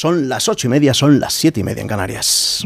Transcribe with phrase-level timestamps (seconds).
[0.00, 2.64] Son las ocho y media, son las siete y media en Canarias.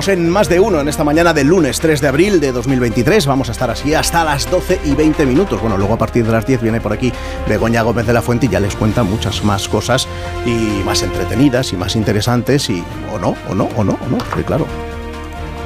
[0.00, 3.26] Estamos en más de uno en esta mañana del lunes 3 de abril de 2023.
[3.26, 5.60] Vamos a estar así hasta las 12 y 20 minutos.
[5.60, 7.12] Bueno, luego a partir de las 10 viene por aquí
[7.46, 10.08] Begoña Gómez de la Fuente y ya les cuenta muchas más cosas
[10.46, 14.16] y más entretenidas y más interesantes y o no, o no, o no, o no,
[14.46, 14.66] claro.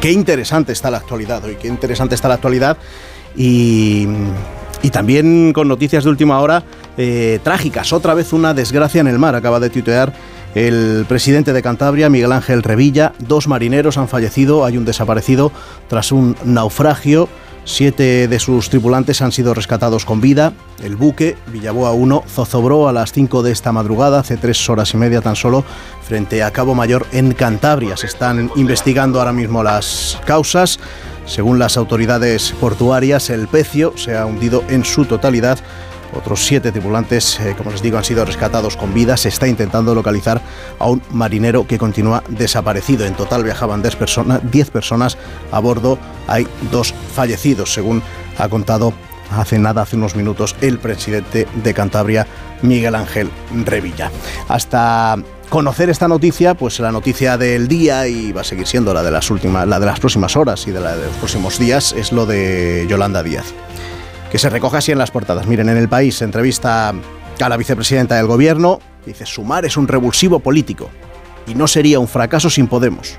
[0.00, 2.76] Qué interesante está la actualidad hoy, qué interesante está la actualidad
[3.36, 4.08] y,
[4.82, 6.64] y también con noticias de última hora
[6.96, 7.92] eh, trágicas.
[7.92, 10.12] Otra vez una desgracia en el mar, acaba de tuitear
[10.54, 13.12] el presidente de Cantabria, Miguel Ángel Revilla.
[13.18, 15.52] Dos marineros han fallecido, hay un desaparecido
[15.88, 17.28] tras un naufragio.
[17.66, 20.52] Siete de sus tripulantes han sido rescatados con vida.
[20.82, 24.98] El buque Villaboa 1 zozobró a las 5 de esta madrugada, hace tres horas y
[24.98, 25.64] media tan solo,
[26.06, 27.96] frente a Cabo Mayor en Cantabria.
[27.96, 30.78] Se están investigando ahora mismo las causas.
[31.24, 35.58] Según las autoridades portuarias, el pecio se ha hundido en su totalidad
[36.16, 39.16] otros siete tripulantes, eh, como les digo, han sido rescatados con vida.
[39.16, 40.40] Se está intentando localizar
[40.78, 43.06] a un marinero que continúa desaparecido.
[43.06, 45.18] En total viajaban 10 personas, 10 personas
[45.50, 45.98] a bordo.
[46.26, 48.02] Hay dos fallecidos, según
[48.38, 48.92] ha contado
[49.30, 52.26] hace nada, hace unos minutos, el presidente de Cantabria,
[52.62, 53.30] Miguel Ángel
[53.64, 54.10] Revilla.
[54.48, 55.16] Hasta
[55.48, 59.10] conocer esta noticia, pues la noticia del día y va a seguir siendo la de
[59.10, 62.12] las últimas, la de las próximas horas y de la de los próximos días es
[62.12, 63.54] lo de Yolanda Díaz
[64.34, 65.46] que se recoge así en las portadas.
[65.46, 70.40] Miren, en el país entrevista a la vicepresidenta del gobierno, dice, sumar es un revulsivo
[70.40, 70.90] político
[71.46, 73.16] y no sería un fracaso sin Podemos.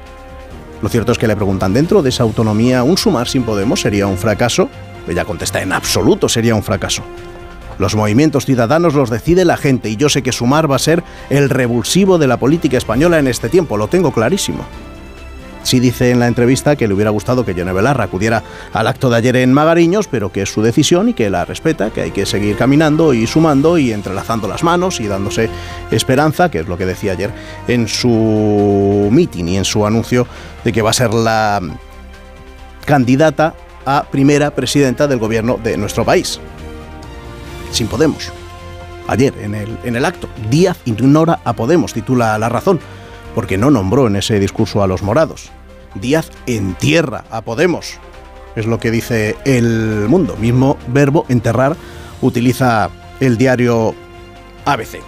[0.82, 4.08] Lo cierto es que le preguntan, ¿dentro de esa autonomía un sumar sin Podemos sería
[4.08, 4.68] un fracaso?
[5.08, 7.02] Ella contesta, en absoluto sería un fracaso.
[7.80, 11.02] Los movimientos ciudadanos los decide la gente y yo sé que sumar va a ser
[11.30, 14.66] el revulsivo de la política española en este tiempo, lo tengo clarísimo.
[15.66, 19.10] Sí dice en la entrevista que le hubiera gustado que Yone Belarra acudiera al acto
[19.10, 22.12] de ayer en Magariños, pero que es su decisión y que la respeta, que hay
[22.12, 25.50] que seguir caminando y sumando y entrelazando las manos y dándose
[25.90, 27.32] esperanza, que es lo que decía ayer
[27.68, 30.28] en su meeting y en su anuncio
[30.64, 31.60] de que va a ser la
[32.86, 33.56] candidata
[33.88, 36.40] a primera presidenta del gobierno de nuestro país.
[37.72, 38.32] Sin Podemos.
[39.08, 42.80] Ayer en el, en el acto, Díaz ignora a Podemos, titula La Razón
[43.36, 45.52] porque no nombró en ese discurso a los morados.
[45.96, 48.00] Díaz entierra a Podemos,
[48.56, 50.36] es lo que dice el mundo.
[50.38, 51.76] Mismo verbo enterrar
[52.22, 52.90] utiliza
[53.20, 53.96] el diario
[54.66, 55.00] ABC.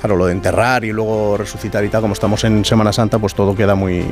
[0.00, 3.34] Claro, lo de enterrar y luego resucitar y tal, como estamos en Semana Santa, pues
[3.34, 4.04] todo queda muy,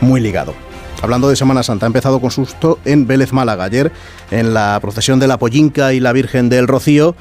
[0.00, 0.54] muy ligado.
[1.00, 3.64] Hablando de Semana Santa, ha empezado con susto en Vélez Málaga.
[3.64, 3.90] Ayer,
[4.30, 7.16] en la procesión de la Pollinca y la Virgen del Rocío,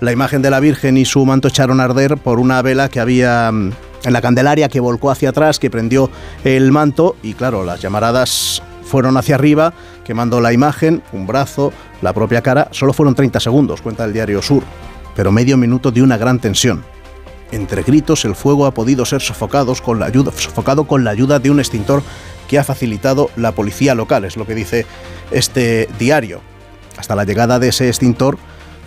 [0.00, 3.00] la imagen de la Virgen y su manto echaron a arder por una vela que
[3.00, 3.72] había mm,
[4.12, 6.10] la Candelaria que volcó hacia atrás, que prendió
[6.44, 9.72] el manto y claro, las llamaradas fueron hacia arriba,
[10.04, 11.72] quemando la imagen, un brazo,
[12.02, 12.68] la propia cara.
[12.70, 14.62] Solo fueron 30 segundos, cuenta el diario Sur,
[15.16, 16.84] pero medio minuto de una gran tensión.
[17.50, 21.38] Entre gritos, el fuego ha podido ser sofocados con la ayuda, sofocado con la ayuda
[21.38, 22.02] de un extintor
[22.48, 24.86] que ha facilitado la policía local, es lo que dice
[25.30, 26.40] este diario.
[26.96, 28.38] Hasta la llegada de ese extintor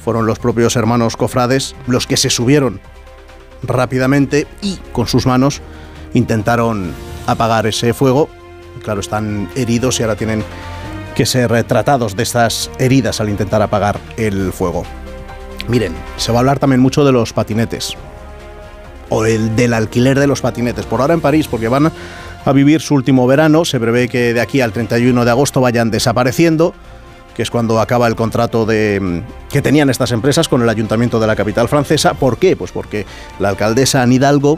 [0.04, 2.80] fueron los propios hermanos cofrades los que se subieron
[3.64, 5.62] rápidamente y con sus manos
[6.14, 6.94] intentaron
[7.26, 8.30] apagar ese fuego.
[8.84, 10.44] Claro, están heridos y ahora tienen
[11.16, 14.84] que ser retratados de estas heridas al intentar apagar el fuego.
[15.68, 17.94] Miren, se va a hablar también mucho de los patinetes.
[19.10, 20.86] O el del alquiler de los patinetes.
[20.86, 21.92] Por ahora en París, porque van
[22.46, 23.66] a vivir su último verano.
[23.66, 26.74] Se prevé que de aquí al 31 de agosto vayan desapareciendo
[27.38, 31.20] que es cuando acaba el contrato de, mm, que tenían estas empresas con el ayuntamiento
[31.20, 32.16] de la capital francesa.
[32.16, 32.56] ¿Por qué?
[32.56, 33.06] Pues porque
[33.38, 34.58] la alcaldesa Anne Hidalgo,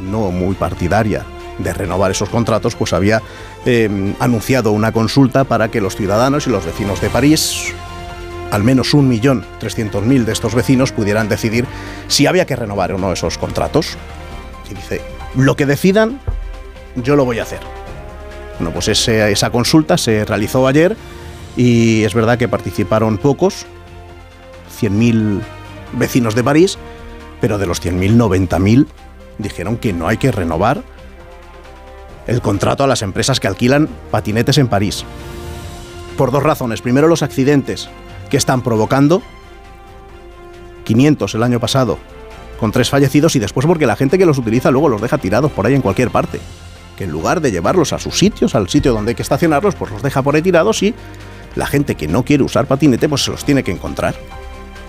[0.00, 1.24] no muy partidaria
[1.58, 3.22] de renovar esos contratos, pues había
[3.64, 7.72] em, anunciado una consulta para que los ciudadanos y los vecinos de París,
[8.50, 11.66] al menos un millón trescientos mil de estos vecinos, pudieran decidir
[12.08, 13.96] si había que renovar o no esos contratos.
[14.68, 15.02] Y dice,
[15.36, 16.18] lo que decidan,
[16.96, 17.60] yo lo voy a hacer.
[18.58, 20.96] Bueno, pues esa consulta se realizó ayer
[21.56, 23.66] y es verdad que participaron pocos,
[24.80, 25.40] 100.000
[25.92, 26.78] vecinos de París,
[27.40, 28.86] pero de los 100.000, 90.000
[29.38, 30.82] dijeron que no hay que renovar
[32.26, 35.04] el contrato a las empresas que alquilan patinetes en París.
[36.16, 36.82] Por dos razones.
[36.82, 37.88] Primero, los accidentes
[38.30, 39.22] que están provocando.
[40.84, 41.98] 500 el año pasado,
[42.58, 45.52] con tres fallecidos, y después porque la gente que los utiliza luego los deja tirados
[45.52, 46.40] por ahí en cualquier parte.
[46.96, 49.90] Que en lugar de llevarlos a sus sitios, al sitio donde hay que estacionarlos, pues
[49.90, 50.94] los deja por ahí tirados y
[51.54, 54.14] la gente que no quiere usar patinete pues se los tiene que encontrar.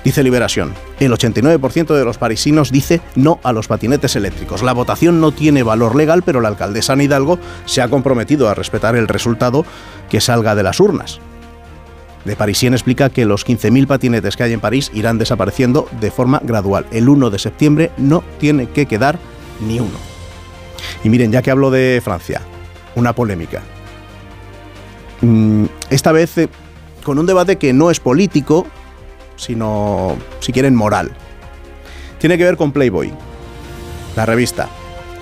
[0.03, 4.63] Dice Liberación, el 89% de los parisinos dice no a los patinetes eléctricos.
[4.63, 8.55] La votación no tiene valor legal, pero la alcaldesa Ana Hidalgo se ha comprometido a
[8.55, 9.63] respetar el resultado
[10.09, 11.19] que salga de las urnas.
[12.25, 16.39] De Parisien explica que los 15.000 patinetes que hay en París irán desapareciendo de forma
[16.43, 16.85] gradual.
[16.91, 19.19] El 1 de septiembre no tiene que quedar
[19.59, 19.97] ni uno.
[21.03, 22.41] Y miren, ya que hablo de Francia,
[22.95, 23.61] una polémica.
[25.21, 26.49] Mm, esta vez eh,
[27.03, 28.67] con un debate que no es político,
[29.35, 31.11] sino, si quieren, moral.
[32.19, 33.11] Tiene que ver con Playboy,
[34.15, 34.67] la revista,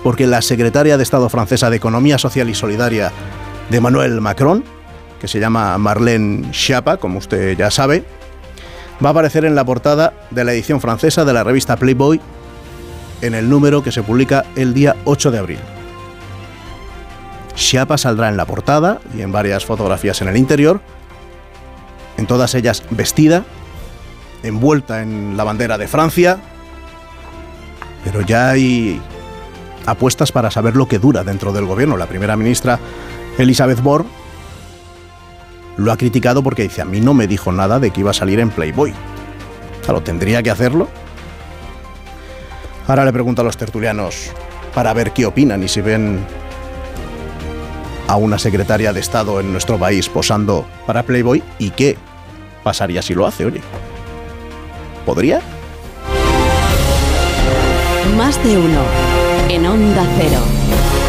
[0.02, 3.12] porque la secretaria de Estado francesa de Economía Social y Solidaria
[3.70, 4.64] de Emmanuel Macron,
[5.20, 8.04] que se llama Marlène Schiappa, como usted ya sabe,
[9.02, 12.20] va a aparecer en la portada de la edición francesa de la revista Playboy
[13.22, 15.58] en el número que se publica el día 8 de abril.
[17.60, 20.80] Schiappa saldrá en la portada y en varias fotografías en el interior,
[22.16, 23.44] en todas ellas vestida
[24.42, 26.38] envuelta en la bandera de Francia,
[28.04, 29.00] pero ya hay
[29.86, 31.96] apuestas para saber lo que dura dentro del gobierno.
[31.96, 32.78] La primera ministra,
[33.38, 34.06] Elizabeth Borg,
[35.76, 38.14] lo ha criticado porque dice, a mí no me dijo nada de que iba a
[38.14, 38.94] salir en Playboy.
[39.84, 40.88] Claro, tendría que hacerlo.
[42.86, 44.30] Ahora le pregunto a los tertulianos
[44.74, 46.20] para ver qué opinan y si ven
[48.10, 51.96] a una secretaria de Estado en nuestro país posando para Playboy y qué
[52.64, 53.60] pasaría si lo hace, oye.
[55.06, 55.40] ¿Podría?
[58.16, 58.80] Más de uno
[59.48, 60.99] en Onda Cero.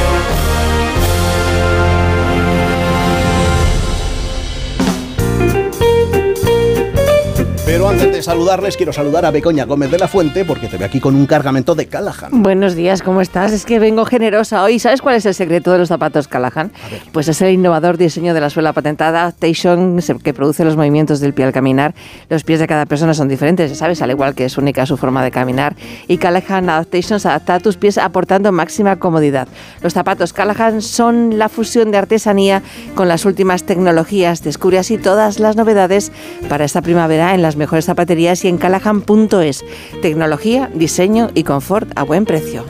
[7.71, 10.83] Pero antes de saludarles, quiero saludar a Becoña Gómez de la Fuente porque te ve
[10.83, 12.43] aquí con un cargamento de Callahan.
[12.43, 13.53] Buenos días, ¿cómo estás?
[13.53, 14.77] Es que vengo generosa hoy.
[14.77, 16.73] ¿Sabes cuál es el secreto de los zapatos Callahan?
[17.13, 21.33] Pues es el innovador diseño de la suela patentada Adaptation que produce los movimientos del
[21.33, 21.95] pie al caminar.
[22.27, 24.01] Los pies de cada persona son diferentes, ¿sabes?
[24.01, 25.77] Al igual que es única su forma de caminar.
[26.09, 29.47] Y Callahan Adaptation se adapta a tus pies aportando máxima comodidad.
[29.81, 32.63] Los zapatos Callahan son la fusión de artesanía
[32.95, 34.43] con las últimas tecnologías.
[34.43, 36.11] Descubre así todas las novedades
[36.49, 39.63] para esta primavera en las mejores zapaterías y en callahan.es.
[40.01, 42.65] Tecnología, diseño y confort a buen precio.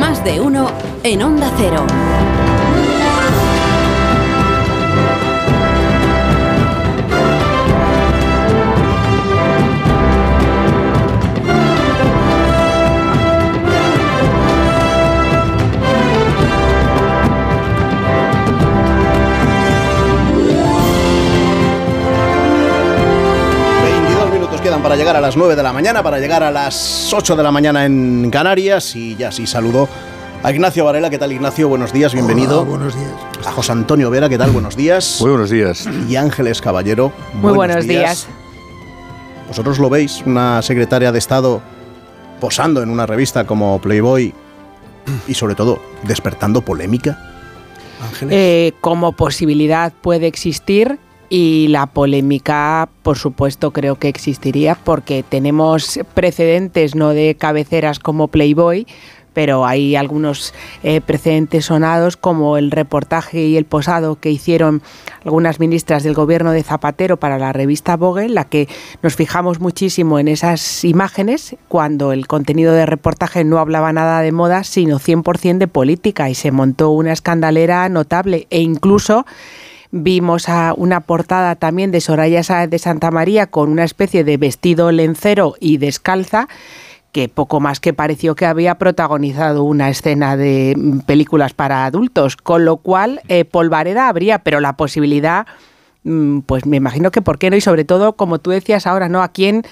[0.00, 0.70] Más de uno
[1.02, 1.84] en Onda Cero.
[24.84, 27.50] Para llegar a las 9 de la mañana, para llegar a las 8 de la
[27.50, 29.88] mañana en Canarias y ya sí saludo
[30.42, 31.08] a Ignacio Varela.
[31.08, 31.70] ¿Qué tal Ignacio?
[31.70, 32.60] Buenos días, bienvenido.
[32.60, 33.46] Hola, buenos días.
[33.46, 34.50] A José Antonio Vera, ¿qué tal?
[34.50, 35.22] Buenos días.
[35.22, 35.88] Muy buenos días.
[36.06, 37.14] Y Ángeles Caballero.
[37.32, 38.28] Muy buenos días.
[39.48, 40.22] ¿Vosotros lo veis?
[40.26, 41.62] Una secretaria de Estado
[42.38, 44.34] posando en una revista como Playboy
[45.26, 47.18] y sobre todo despertando polémica.
[48.06, 48.34] Ángeles.
[48.36, 50.98] Eh, como posibilidad puede existir
[51.28, 58.28] y la polémica, por supuesto, creo que existiría porque tenemos precedentes no de cabeceras como
[58.28, 58.86] Playboy,
[59.34, 64.80] pero hay algunos eh, precedentes sonados como el reportaje y el posado que hicieron
[65.24, 68.68] algunas ministras del gobierno de Zapatero para la revista Vogue, la que
[69.02, 74.32] nos fijamos muchísimo en esas imágenes cuando el contenido de reportaje no hablaba nada de
[74.32, 79.26] moda, sino 100% de política y se montó una escandalera notable e incluso
[79.96, 84.90] vimos a una portada también de Soraya de Santa María con una especie de vestido
[84.90, 86.48] lencero y descalza
[87.12, 92.64] que poco más que pareció que había protagonizado una escena de películas para adultos, con
[92.64, 95.46] lo cual eh, polvareda habría, pero la posibilidad,
[96.02, 99.08] mm, pues me imagino que por qué no, y sobre todo, como tú decías ahora,
[99.08, 99.22] ¿no?
[99.22, 99.62] ¿A quién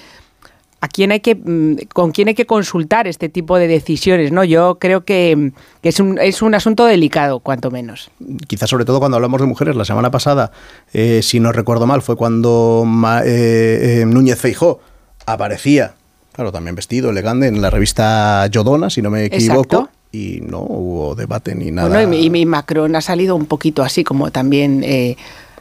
[0.83, 4.43] a quién hay que mm, con quién hay que consultar este tipo de decisiones, ¿no?
[4.43, 8.11] Yo creo que, que es, un, es un asunto delicado, cuanto menos.
[8.47, 10.51] Quizás sobre todo cuando hablamos de mujeres, la semana pasada,
[10.91, 12.85] eh, si no recuerdo mal, fue cuando
[13.25, 14.81] eh, eh, Núñez Feijó
[15.25, 15.93] aparecía,
[16.33, 19.89] claro, también vestido, elegante, en la revista Yodona, si no me equivoco, Exacto.
[20.11, 21.87] y no hubo debate ni nada.
[21.87, 25.15] Bueno, y, mi- y Macron ha salido un poquito así, como también, eh,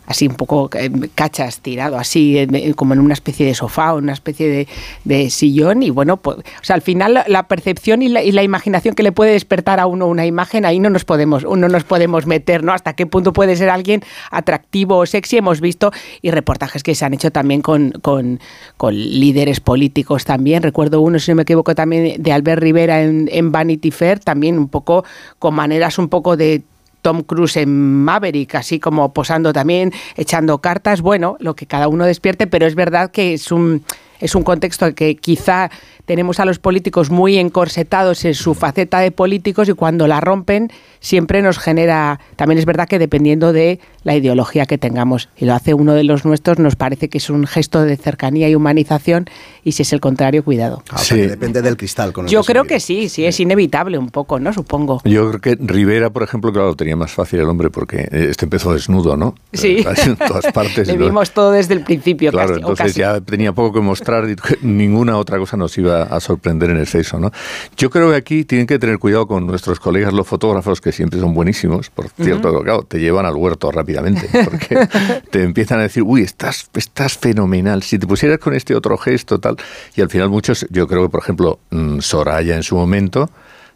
[0.06, 3.98] así un poco eh, cachas tirado, así eh, como en una especie de sofá o
[3.98, 4.68] una especie de,
[5.04, 5.82] de sillón.
[5.82, 8.94] Y bueno, pues, o sea, al final la, la percepción y la, y la imaginación
[8.94, 12.26] que le puede despertar a uno una imagen, ahí no nos podemos, no nos podemos
[12.26, 12.72] meter, ¿no?
[12.72, 15.36] Hasta qué punto puede ser alguien atractivo o sexy.
[15.38, 18.40] Hemos visto y reportajes que se han hecho también con, con,
[18.76, 20.62] con líderes políticos también.
[20.62, 24.58] Recuerdo uno, si no me equivoco, también de Albert Rivera en, en Vanity Fair, también
[24.58, 25.04] un poco
[25.38, 26.62] con maneras un poco de
[27.02, 32.06] Tom Cruise en Maverick, así como posando también, echando cartas, bueno, lo que cada uno
[32.06, 33.84] despierte, pero es verdad que es un
[34.20, 35.68] es un contexto que quizá
[36.04, 40.70] tenemos a los políticos muy encorsetados en su faceta de políticos y cuando la rompen
[41.00, 45.54] siempre nos genera, también es verdad que dependiendo de la ideología que tengamos, y lo
[45.54, 49.26] hace uno de los nuestros, nos parece que es un gesto de cercanía y humanización
[49.64, 50.82] y si es el contrario, cuidado.
[50.90, 51.16] Ah, sí.
[51.16, 52.12] depende del cristal.
[52.12, 54.52] Con Yo creo que sí, sí, es inevitable un poco, ¿no?
[54.52, 55.00] Supongo.
[55.04, 58.74] Yo creo que Rivera, por ejemplo, claro, tenía más fácil el hombre porque este empezó
[58.74, 59.34] desnudo, ¿no?
[59.52, 59.84] Sí.
[60.04, 60.88] En todas partes.
[60.88, 62.32] Le vimos todo desde el principio.
[62.32, 66.70] Claro, entonces ya tenía poco que mostrar y ninguna otra cosa nos iba a sorprender
[66.70, 67.30] en el sexo, ¿no?
[67.76, 71.20] Yo creo que aquí tienen que tener cuidado con nuestros colegas los fotógrafos, que siempre
[71.20, 74.88] son buenísimos, por cierto, claro, te llevan al huerto rápidamente, porque
[75.30, 79.38] te empiezan a decir, uy, estás, estás fenomenal, si te pusieras con este otro gesto,
[79.38, 79.56] tal,
[79.96, 83.30] y al final muchos, yo creo que, por ejemplo, mm, Soraya en su momento,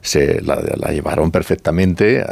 [0.07, 0.57] se la,
[0.91, 2.25] llevaron perfectamente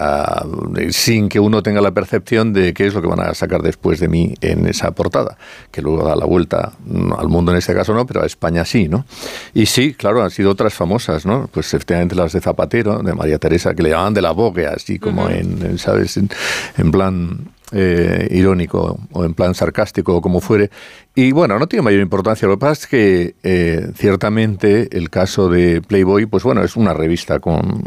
[0.90, 4.00] sin que uno tenga la percepción de qué es lo que van a sacar después
[4.00, 5.36] de mí en esa portada,
[5.70, 8.64] que luego da la vuelta mm, al mundo en este caso no, pero a España
[8.64, 9.04] sí, ¿no?
[9.52, 11.48] Y sí, claro, han sido otras famosas, ¿no?
[11.52, 14.98] Pues efectivamente las de Zapatero, de María Teresa, que le llamaban de la bogue, así
[14.98, 16.16] como en, ¿sabes?
[16.16, 20.70] en plan eh, irónico o en plan sarcástico o como fuere.
[21.14, 22.46] Y bueno, no tiene mayor importancia.
[22.46, 26.94] Lo que pasa es que eh, ciertamente el caso de Playboy, pues bueno, es una
[26.94, 27.82] revista con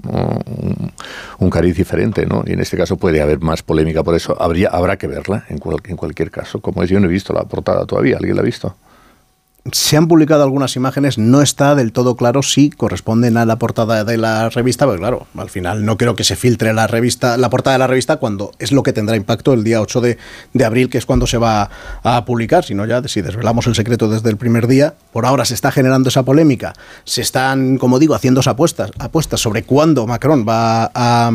[1.40, 2.44] un, cariz diferente, ¿no?
[2.46, 4.36] Y en este caso puede haber más polémica por eso.
[4.42, 6.62] Habría, habrá que verla en, en cualquier caso.
[6.62, 8.18] Como es, yo no he visto la portada todavía.
[8.18, 8.76] ¿Alguien la ha visto?
[9.72, 14.04] Se han publicado algunas imágenes, no está del todo claro si corresponden a la portada
[14.04, 17.50] de la revista, porque claro, al final no creo que se filtre la revista, la
[17.50, 20.18] portada de la revista cuando es lo que tendrá impacto el día 8 de,
[20.54, 21.70] de abril, que es cuando se va
[22.04, 25.54] a publicar, sino ya si desvelamos el secreto desde el primer día, por ahora se
[25.54, 30.92] está generando esa polémica, se están, como digo, haciendo apuestas, apuestas sobre cuándo Macron va
[30.94, 31.32] a,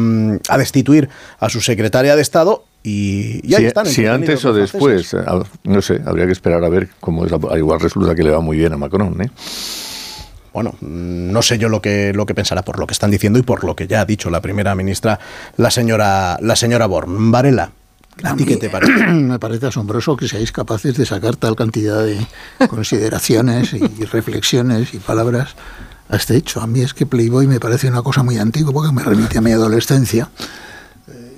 [0.49, 1.09] a destituir
[1.39, 3.87] a su secretaria de Estado y, ahí si, están.
[3.87, 5.25] Si antes o después, eh,
[5.65, 8.41] no sé, habría que esperar a ver cómo es la, igual resulta que le va
[8.41, 9.31] muy bien a Macron, ¿eh?
[10.53, 13.43] Bueno, no sé yo lo que, lo que pensará por lo que están diciendo y
[13.43, 15.19] por lo que ya ha dicho la primera ministra,
[15.57, 17.31] la señora, la señora Born.
[17.31, 17.73] Varela,
[18.23, 18.93] ¿A ti qué te parece?
[19.12, 22.19] Me parece asombroso que seáis capaces de sacar tal cantidad de
[22.69, 25.55] consideraciones y reflexiones y palabras
[26.11, 26.61] a este hecho.
[26.61, 29.41] A mí es que Playboy me parece una cosa muy antigua porque me remite a
[29.41, 30.29] mi adolescencia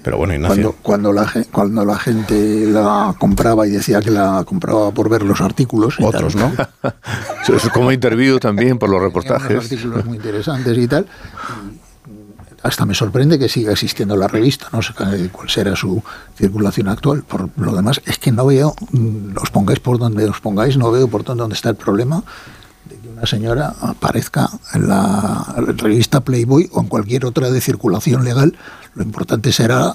[0.05, 4.91] pero bueno, Cuando, cuando, la, cuando la gente la compraba y decía que la compraba
[4.91, 5.97] por ver los artículos.
[5.99, 6.53] Otros, ¿no?
[7.57, 9.65] es como interview también por los reportajes.
[9.65, 11.07] artículos muy interesantes y tal.
[12.63, 16.03] Hasta me sorprende que siga existiendo la revista, no sé cuál será su
[16.37, 17.23] circulación actual.
[17.23, 20.91] Por lo demás, es que no veo, mm, os pongáis por donde os pongáis, no
[20.91, 22.23] veo por dónde está el problema
[22.85, 28.23] de que una señora aparezca en la revista Playboy o en cualquier otra de circulación
[28.25, 28.55] legal
[28.95, 29.95] lo importante será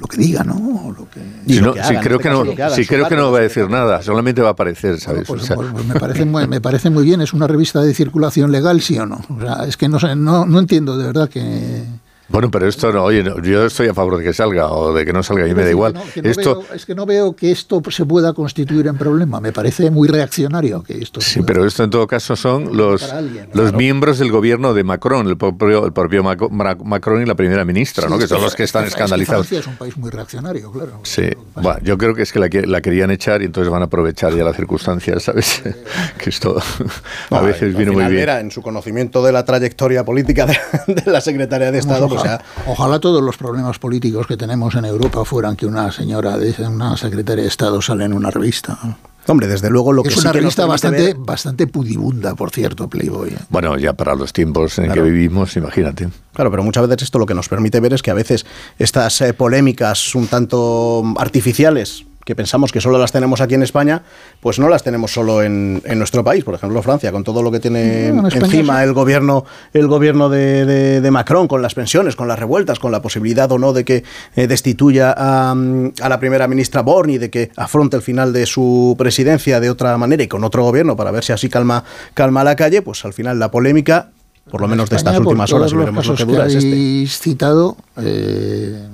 [0.00, 0.94] lo que diga, ¿no?
[0.96, 4.40] Lo que, sí, creo que no, sí, creo que no va a decir nada, solamente
[4.40, 5.28] va a aparecer, ¿sabes?
[5.28, 8.50] Pues, pues, pues me, parece muy, me parece muy bien, es una revista de circulación
[8.50, 9.20] legal, sí o no.
[9.28, 11.84] O sea, es que no, no, no entiendo de verdad que
[12.30, 15.12] bueno, pero esto no, oye, yo estoy a favor de que salga o de que
[15.12, 15.94] no salga, y me da igual.
[16.22, 16.64] esto...
[16.74, 20.82] es que no veo que esto se pueda constituir en problema, me parece muy reaccionario
[20.82, 23.12] que esto Sí, pero esto en todo caso son los,
[23.52, 28.08] los miembros del gobierno de Macron, el propio, el propio Macron y la primera ministra,
[28.08, 28.18] ¿no?
[28.18, 29.46] que son los que están escandalizados.
[29.46, 31.00] Francia es un país muy reaccionario, claro.
[31.02, 34.34] Sí, bueno, yo creo que es que la, querían echar y entonces van a aprovechar
[34.34, 35.62] ya las circunstancias, ¿sabes?
[36.18, 36.56] que esto
[37.30, 38.22] a veces vino muy bien.
[38.22, 40.56] Era en su conocimiento de la trayectoria política de,
[41.06, 45.56] la secretaria de Estado, pues Ojalá todos los problemas políticos que tenemos en Europa fueran
[45.56, 48.78] que una señora, de, una secretaria de Estado sale en una revista.
[49.26, 53.30] Hombre, desde luego lo que es una revista bastante, bastante pudibunda, por cierto, Playboy.
[53.30, 53.38] ¿eh?
[53.48, 56.08] Bueno, ya para los tiempos en que vivimos, imagínate.
[56.32, 58.46] Claro, pero muchas veces esto lo que nos permite ver es que a veces
[58.78, 64.02] estas eh, polémicas un tanto artificiales que pensamos que solo las tenemos aquí en España,
[64.40, 66.44] pues no las tenemos solo en, nuestro país.
[66.44, 71.48] Por ejemplo, Francia, con todo lo que tiene encima el gobierno, el gobierno de, Macron,
[71.48, 74.04] con las pensiones, con las revueltas, con la posibilidad o no de que
[74.36, 78.94] eh, destituya a, la primera ministra Born y de que afronte el final de su
[78.98, 81.84] presidencia de otra manera y con otro gobierno para ver si así calma,
[82.14, 84.10] calma la calle, pues al final la polémica,
[84.50, 87.06] por lo menos de estas últimas horas, y veremos lo que dura, es este.
[87.08, 88.86] citado, eh,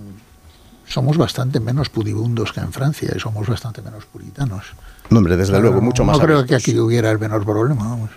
[0.87, 4.65] somos bastante menos pudibundos que en Francia y somos bastante menos puritanos.
[5.11, 6.19] No, hombre, desde luego, mucho más.
[6.19, 8.11] No creo que aquí hubiera el menor problema, vamos.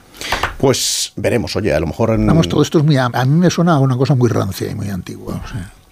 [0.58, 2.18] Pues veremos, oye, a lo mejor...
[2.18, 2.98] Vamos, todo esto es muy...
[2.98, 5.42] A mí me suena a una cosa muy rancia y muy antigua.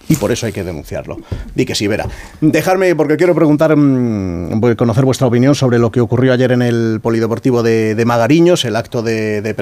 [0.08, 1.16] y por eso hay que denunciarlo.
[1.54, 2.06] Di que sí, Vera.
[2.40, 7.00] Dejarme, porque quiero preguntar, mm, conocer vuestra opinión sobre lo que ocurrió ayer en el
[7.02, 9.54] Polideportivo de, Magariños, el acto de, de,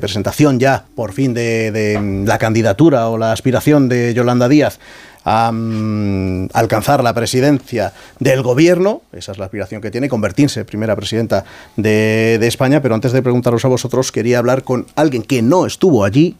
[0.00, 4.78] presentación ya, por fin, de, la candidatura o la aspiración de Yolanda Díaz
[5.24, 10.94] a mm, alcanzar la presidencia del gobierno, esa es la aspiración que tiene, convertirse primera
[10.96, 11.44] presidenta
[11.76, 15.66] de, de España, pero antes de preguntaros a vosotros, quería hablar con alguien que no
[15.66, 16.36] estuvo allí,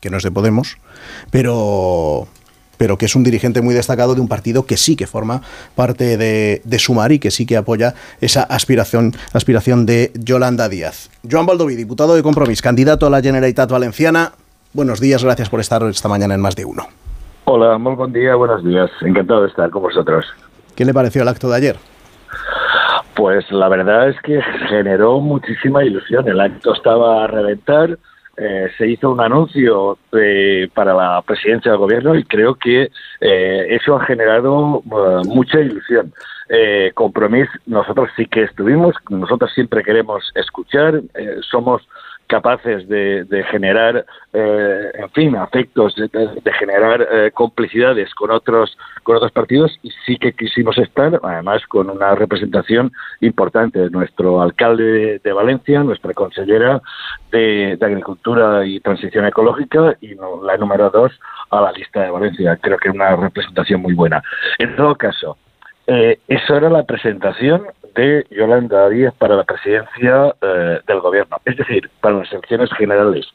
[0.00, 0.78] que no es de Podemos,
[1.30, 2.28] pero
[2.82, 5.40] pero que es un dirigente muy destacado de un partido que sí que forma
[5.76, 11.08] parte de, Sumar y que sí que apoya esa aspiración, aspiración de Yolanda Díaz.
[11.30, 14.32] Joan Baldoví, diputado de Compromís, candidato a la Generalitat Valenciana.
[14.72, 17.01] Buenos días, gracias por estar esta mañana en Más de Uno.
[17.44, 18.88] Hola, muy buen día, buenos días.
[19.00, 20.24] Encantado de estar con vosotros.
[20.76, 21.76] ¿Qué le pareció el acto de ayer?
[23.16, 26.28] Pues la verdad es que generó muchísima ilusión.
[26.28, 27.98] El acto estaba a reventar.
[28.36, 33.66] Eh, se hizo un anuncio eh, para la presidencia del gobierno y creo que eh,
[33.70, 34.82] eso ha generado
[35.26, 36.12] mucha ilusión.
[36.94, 41.00] compromiso, nosotros sí que estuvimos, nosotros siempre queremos escuchar,
[41.50, 41.82] somos
[42.32, 49.32] capaces de, generar, eh, en fin, afectos, de, generar eh, complicidades con otros, con otros
[49.32, 53.90] partidos y sí que quisimos estar, además, con una representación importante.
[53.90, 56.80] Nuestro alcalde de, Valencia, nuestra consellera
[57.30, 61.12] de, Agricultura y Transición Ecológica y la número dos
[61.50, 62.58] a la lista de Valencia.
[62.62, 64.22] Creo que una representación muy buena.
[64.58, 65.36] En todo caso,
[65.86, 71.56] eh, eso era la presentación de Yolanda Díaz para la presidencia eh, del gobierno, es
[71.56, 73.26] decir, para las elecciones generales.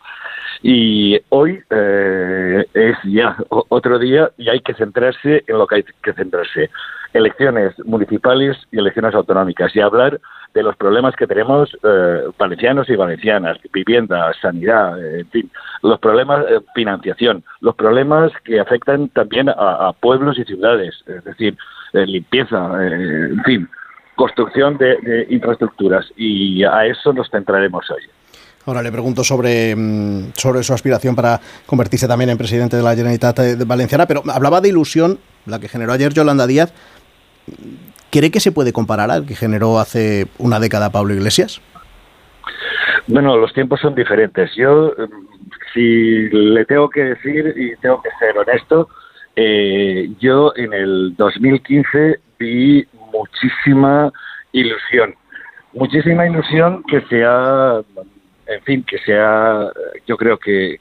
[0.61, 5.85] Y hoy eh, es ya otro día y hay que centrarse en lo que hay
[6.03, 6.69] que centrarse.
[7.13, 10.19] Elecciones municipales y elecciones autonómicas y hablar
[10.53, 15.51] de los problemas que tenemos eh, valencianos y valencianas, vivienda, sanidad, en fin,
[15.83, 21.57] los problemas, de financiación, los problemas que afectan también a, pueblos y ciudades, es decir,
[21.93, 23.69] limpieza, en fin,
[24.15, 28.01] construcción de, infraestructuras y a eso nos centraremos hoy.
[28.67, 32.95] Ahora le pregunto sobre, mm, sobre su aspiración para convertirse también en presidente de la
[32.95, 36.73] Generalitat Valenciana, pero hablaba de ilusión, la que generó ayer Yolanda Díaz.
[38.11, 41.61] ¿Cree que se puede comparar al que generó hace una década Pablo Iglesias?
[43.07, 44.53] Bueno, los tiempos son diferentes.
[44.57, 48.89] Yo, mm, si le tengo que decir y tengo que ser honesto,
[49.37, 54.11] eh, yo en el 2015 vi muchísima
[54.51, 55.15] ilusión,
[55.71, 57.81] muchísima ilusión que se ha,
[58.47, 59.71] en fin, que se ha,
[60.05, 60.79] yo creo que,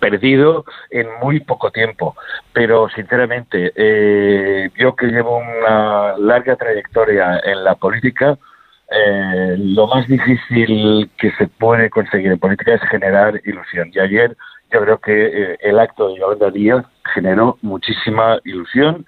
[0.00, 2.14] perdido en muy poco tiempo.
[2.52, 8.38] Pero sinceramente, eh, yo que llevo una larga trayectoria en la política,
[8.90, 13.90] eh, lo más difícil que se puede conseguir en política es generar ilusión.
[13.92, 14.36] Y ayer
[14.72, 19.04] yo creo que eh, el acto de Yolanda Díaz generó muchísima ilusión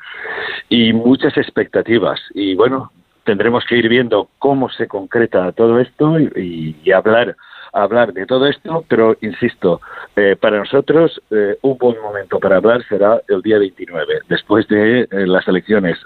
[0.69, 2.21] y muchas expectativas.
[2.35, 2.91] Y bueno,
[3.25, 7.37] tendremos que ir viendo cómo se concreta todo esto y, hablar
[7.73, 9.81] hablar de todo esto, pero insisto,
[10.17, 15.07] eh, para nosotros eh, un buen momento para hablar será el día 29, después de
[15.13, 15.97] las elecciones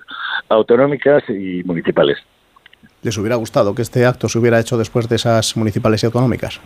[0.50, 2.18] autonómicas y municipales.
[3.04, 6.60] ¿Les hubiera gustado que este acto se hubiera hecho después de esas municipales y autonómicas?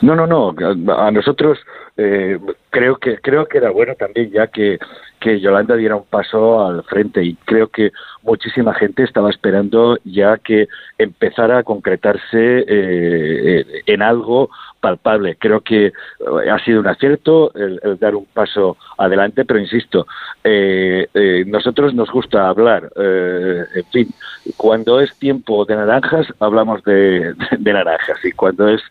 [0.00, 0.54] No, no, no.
[0.90, 1.58] A nosotros
[1.96, 2.38] eh,
[2.70, 4.78] creo que creo que era bueno también ya que,
[5.20, 10.38] que Yolanda diera un paso al frente y creo que muchísima gente estaba esperando ya
[10.38, 14.50] que empezara a concretarse eh, en algo
[14.80, 15.36] palpable.
[15.38, 20.06] Creo que eh, ha sido un acierto el, dar un paso adelante, pero insisto,
[20.42, 21.06] eh,
[21.46, 22.90] nosotros nos gusta hablar.
[22.96, 24.08] en fin,
[24.56, 28.82] cuando es tiempo de naranjas, hablamos de, naranjas, y cuando es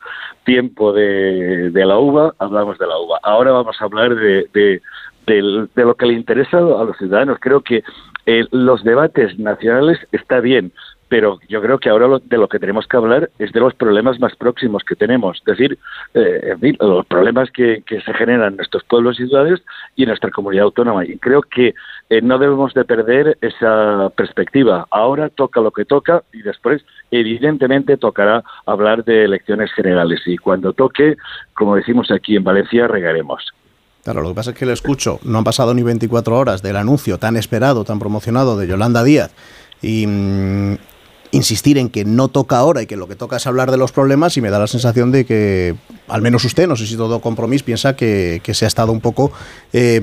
[0.43, 3.19] tiempo de, la uva, hablamos de la uva.
[3.23, 4.81] Ahora vamos a hablar de, de,
[5.27, 7.37] de lo que le interesa a los ciudadanos.
[7.39, 7.83] Creo que
[8.25, 10.71] los debates nacionales está bien,
[11.11, 14.17] pero yo creo que ahora de lo que tenemos que hablar es de los problemas
[14.21, 15.77] más próximos que tenemos, es decir,
[16.13, 19.59] eh, los problemas que, se generan en nuestros pueblos y ciudades
[19.97, 21.03] y en nuestra comunidad autónoma.
[21.03, 21.73] Y creo que
[22.09, 24.87] eh, no debemos de perder esa perspectiva.
[24.89, 30.21] Ahora toca lo que toca y después, evidentemente, tocará hablar de elecciones generales.
[30.25, 31.17] Y cuando toque,
[31.53, 33.51] como decimos aquí en Valencia, regaremos.
[34.05, 36.77] Claro, lo que pasa es que le escucho, no han pasado ni 24 horas del
[36.77, 39.35] anuncio tan esperado, tan promocionado de Yolanda Díaz
[39.81, 40.77] y, mm,
[41.31, 43.91] insistir en que no toca ahora y que lo que toca es hablar de los
[43.91, 45.75] problemas y me da la sensación de que,
[46.07, 49.31] al menos usted, no sé si todo compromiso, piensa que, se ha estado un poco
[49.71, 50.01] eh,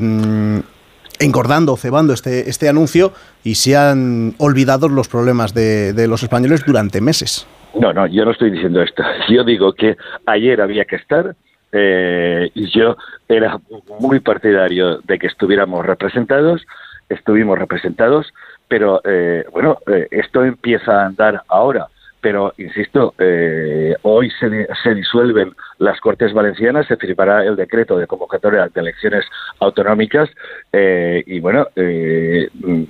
[1.21, 3.13] engordando, cebando este, este anuncio
[3.45, 7.47] y se han olvidado los problemas de, los españoles durante meses.
[7.79, 9.03] No, no, yo no estoy diciendo esto.
[9.29, 11.37] Yo digo que ayer había que estar,
[11.71, 12.97] eh, yo
[13.29, 13.61] era
[14.01, 16.67] muy partidario de que estuviéramos representados,
[17.11, 18.33] estuvimos representados,
[18.69, 21.89] pero eh, bueno, eh, esto empieza a andar ahora.
[22.21, 28.09] Pero, insisto, eh, hoy se, se, disuelven las Cortes Valencianas, se firmará el decreto de
[28.09, 29.25] convocatoria de elecciones
[29.61, 30.29] autonómicas
[30.73, 31.69] eh, y, bueno,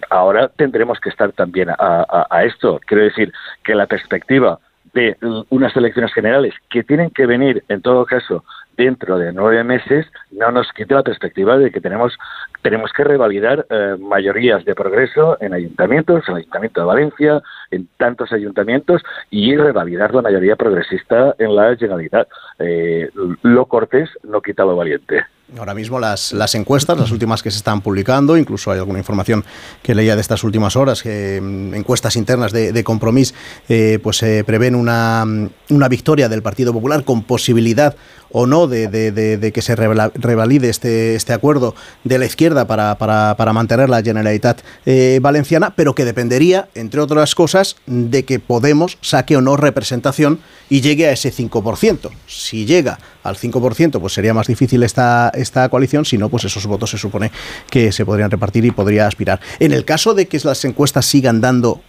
[0.08, 2.80] ahora tendremos que estar también a esto.
[2.86, 3.30] Quiero decir
[3.62, 4.60] que la perspectiva
[4.94, 5.16] de
[5.50, 8.44] unas elecciones generales que tienen que venir, en todo caso,
[8.78, 12.16] dentro de nueve meses no nos quite la perspectiva de que tenemos
[12.62, 17.88] tenemos que revalidar eh, mayorías de progreso en ayuntamientos, en el Ayuntamiento de Valencia, en
[17.96, 22.28] tantos ayuntamientos y revalidar la mayoría progresista en la Generalitat.
[22.58, 23.10] Eh,
[23.42, 25.24] lo cortés no quita lo valiente.
[25.56, 29.44] Ahora mismo las, las, encuestas, las últimas que se están publicando, incluso hay alguna información
[29.82, 33.34] que leía de estas últimas horas, que mm, encuestas internas de, de Compromís,
[33.66, 35.24] eh, pues eh, prevén una,
[35.70, 37.96] una, victoria del Partido Popular con posibilidad
[38.30, 42.96] o no de, de, de que se revalide este, este, acuerdo de la izquierda para,
[42.98, 48.38] para, para mantener la Generalitat eh, valenciana, pero que dependería, entre otras cosas, de que
[48.38, 52.10] Podemos saque o no representación y llegue a ese 5%.
[52.26, 56.66] Si llega al 5%, pues sería más difícil esta, esta coalición, si no, pues esos
[56.66, 57.30] votos se supone
[57.70, 59.40] que se podrían repartir y podría aspirar.
[59.58, 61.80] En el caso de que las encuestas sigan dando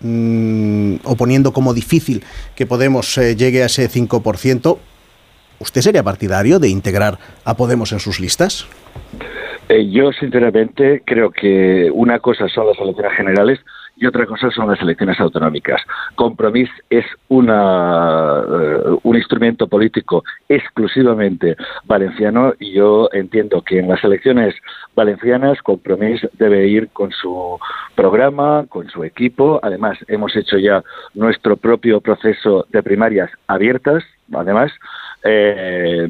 [0.00, 2.22] mmm, o poniendo como difícil
[2.54, 4.78] que Podemos eh, llegue a ese 5%,
[5.58, 8.66] ¿usted sería partidario de integrar a Podemos en sus listas?
[9.68, 13.60] Eh, yo, sinceramente, creo que una cosa son las elecciones generales
[13.96, 15.80] y otra cosa son las elecciones autonómicas.
[16.16, 24.02] Compromís es una, uh, un instrumento político exclusivamente valenciano y yo entiendo que en las
[24.02, 24.54] elecciones
[24.94, 27.58] valencianas Compromís debe ir con su
[27.94, 29.60] programa, con su equipo.
[29.62, 30.82] Además, hemos hecho ya
[31.14, 34.72] nuestro propio proceso de primarias abiertas, además,
[35.24, 36.06] eh,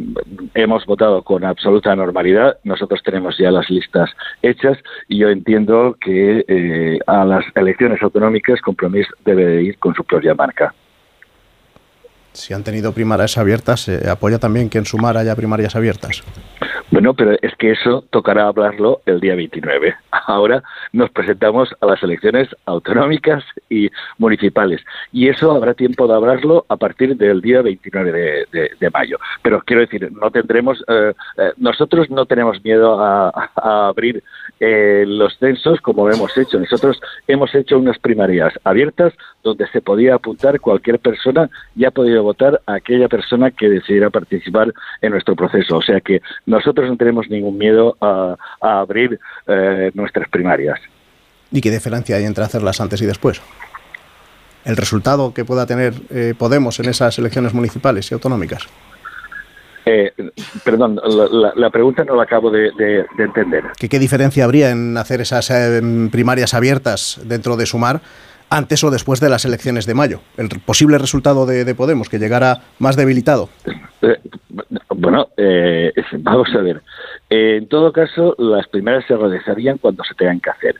[0.55, 2.59] hemos votado con absoluta normalidad.
[2.65, 4.11] Nosotros tenemos ya las listas
[4.43, 4.77] hechas
[5.09, 10.35] y yo entiendo que eh, a las elecciones autonómicas Compromís debe ir con su propia
[10.35, 10.75] marca.
[12.33, 16.25] Si han tenido primarias abiertas, ¿se apoya también que en Sumar haya primarias abiertas?
[16.91, 19.97] Bueno, pero es que eso tocará hablarlo el día 29.
[20.27, 24.83] Ahora nos presentamos a las elecciones autonómicas y municipales.
[25.11, 28.13] Y eso habrá tiempo de hablarlo a partir del día 29
[28.53, 29.19] de, de, mayo.
[29.43, 34.23] Pero quiero decir, no tendremos, eh, eh, nosotros no tenemos miedo a, a abrir
[34.61, 36.59] eh, los censos como hemos hecho.
[36.59, 42.23] Nosotros hemos hecho unas primarias abiertas donde se podía apuntar cualquier persona y ha podido
[42.23, 45.79] votar a aquella persona que decidiera participar en nuestro proceso.
[45.79, 50.79] O sea que nosotros no tenemos ningún miedo a, a abrir eh, nuestras primarias.
[51.51, 53.41] ¿Y qué diferencia hay entre hacerlas antes y después?
[54.65, 58.67] ¿El resultado que pueda tener eh, Podemos en esas elecciones municipales y autonómicas?
[59.87, 60.13] Eh,
[60.65, 63.65] perdón, la, la, pregunta no la acabo de, de, de entender.
[63.79, 65.53] ¿Qué, ¿Qué, diferencia habría en hacer esas
[66.11, 68.01] primarias abiertas dentro de Sumar
[68.55, 70.21] antes o después de las elecciones de mayo?
[70.37, 73.49] El posible resultado de, de Podemos, que llegara más debilitado.
[74.01, 74.19] Eh,
[74.91, 76.83] bueno, eh, vamos a ver.
[77.29, 80.77] Eh, en todo caso, las primeras se realizarían cuando se tengan que hacer.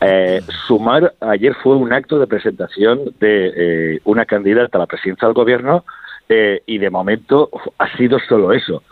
[0.00, 3.52] Eh, sumar, ayer fue un acto de presentación de
[3.94, 5.84] eh, una candidata a la presidencia del gobierno
[6.28, 8.82] eh, y de momento ha sido solo eso.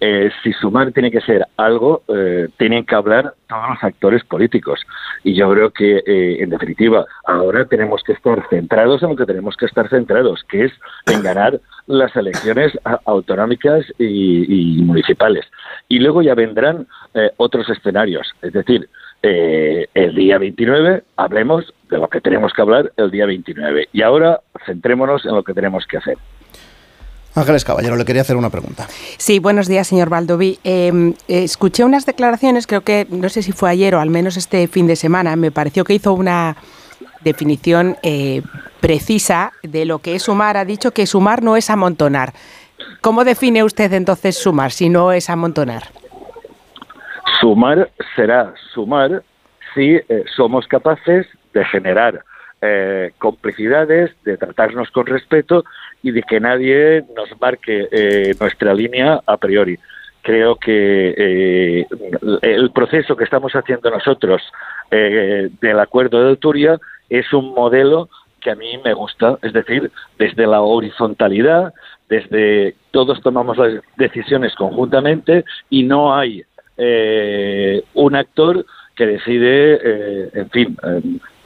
[0.00, 4.80] Eh, si sumar tiene que ser algo, eh, tienen que hablar todos los actores políticos.
[5.22, 9.26] Y yo creo que, eh, en definitiva, ahora tenemos que estar centrados en lo que
[9.26, 10.72] tenemos que estar centrados, que es
[11.06, 12.72] en ganar las elecciones
[13.04, 15.46] autonómicas y, municipales.
[15.88, 18.32] Y luego ya vendrán eh, otros escenarios.
[18.42, 18.88] Es decir,
[19.22, 23.88] el día 29 hablemos de lo que tenemos que hablar el día 29.
[23.92, 26.18] Y ahora centrémonos en lo que tenemos que hacer.
[27.34, 28.86] Ángeles Caballero, le quería hacer una pregunta.
[29.16, 30.58] Sí, buenos días, señor Baldoví.
[30.62, 34.68] Eh, escuché unas declaraciones, creo que, no sé si fue ayer o al menos este
[34.68, 36.56] fin de semana, me pareció que hizo una
[37.22, 38.42] definición eh,
[38.80, 40.56] precisa de lo que es sumar.
[40.56, 42.34] Ha dicho que sumar no es amontonar.
[43.00, 45.84] ¿Cómo define usted entonces sumar si no es amontonar?
[47.40, 49.22] Sumar será sumar
[49.74, 52.24] si eh, somos capaces de generar
[52.66, 55.64] eh, complicidades, de tratarnos con respeto
[56.02, 59.78] y de que nadie nos marque eh, nuestra línea a priori.
[60.22, 61.86] Creo que eh,
[62.40, 64.40] el proceso que estamos haciendo nosotros
[64.90, 66.78] eh, del acuerdo de Turia
[67.10, 68.08] es un modelo
[68.40, 71.74] que a mí me gusta, es decir, desde la horizontalidad,
[72.08, 76.42] desde todos tomamos las decisiones conjuntamente y no hay
[76.76, 78.64] eh, un actor
[78.96, 80.76] que decide, eh, en fin,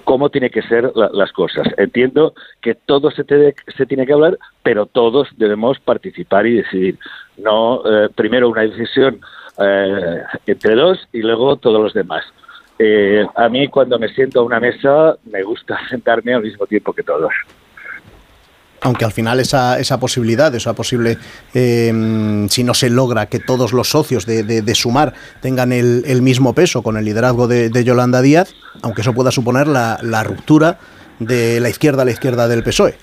[0.08, 1.66] cómo tiene que ser la, las cosas.
[1.76, 6.98] Entiendo que todo se, te, se, tiene que hablar, pero todos debemos participar y decidir.
[7.36, 9.20] no eh, primero una decisión
[9.58, 12.24] eh, entre dos y luego todos los demás.
[12.78, 16.94] Eh, a mí cuando me siento a una mesa me gusta sentarme al mismo tiempo
[16.94, 17.34] que todos.
[18.80, 21.18] Aunque al final esa, esa posibilidad, esa posible,
[21.52, 26.04] eh, si no se logra que todos los socios de, de, de Sumar tengan el,
[26.06, 30.22] el, mismo peso con el liderazgo de, Yolanda Díaz, aunque eso pueda suponer la, la,
[30.22, 30.78] ruptura
[31.18, 32.94] de la izquierda a la izquierda del PSOE.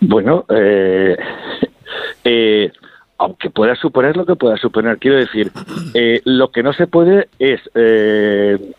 [0.00, 1.16] Bueno, eh,
[3.18, 5.50] aunque pueda suponer lo que pueda suponer, quiero decir,
[5.94, 8.72] eh, lo que no se puede es eh,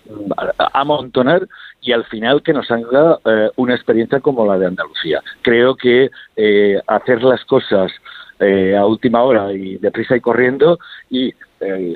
[0.73, 1.47] amontonar
[1.81, 5.21] y al final que nos haga eh, una experiencia como la de Andalucía.
[5.41, 7.91] Creo que eh, hacer las cosas
[8.39, 11.33] eh, a última hora y deprisa y corriendo, y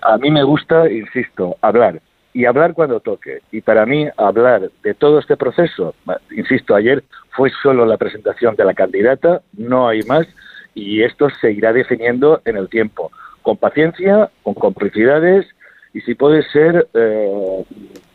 [0.02, 2.02] a mí me gusta, insisto, hablar.
[2.34, 3.42] Y hablar cuando toque.
[3.52, 5.96] Y para mí, hablar de todo este proceso,
[6.32, 10.28] insisto, ayer fue solo la presentación de la candidata, no hay más,
[10.74, 15.46] y esto se irá definiendo en el tiempo, con paciencia, con complicidades
[15.94, 17.64] y si puede ser eh,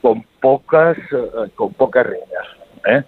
[0.01, 2.47] con pocas eh, con pocas reglas.
[2.87, 3.05] ¿eh?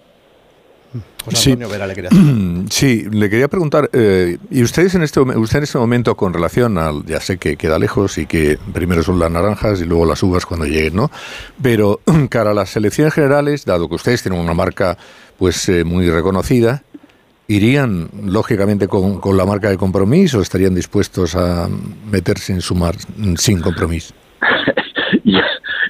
[1.29, 1.55] Sí.
[1.55, 1.95] Vera, le
[2.69, 6.77] sí, le quería preguntar, eh, ¿y ustedes en este usted en este momento con relación
[6.77, 10.21] al, ya sé que queda lejos y que primero son las naranjas y luego las
[10.23, 11.11] uvas cuando lleguen, ¿no?
[11.61, 14.97] Pero cara a las elecciones generales, dado que ustedes tienen una marca
[15.37, 16.83] pues eh, muy reconocida,
[17.51, 21.67] ¿irían lógicamente con, con, la marca de compromiso o estarían dispuestos a
[22.09, 22.95] meterse en sumar
[23.35, 24.13] sin compromiso?
[25.25, 25.41] yo,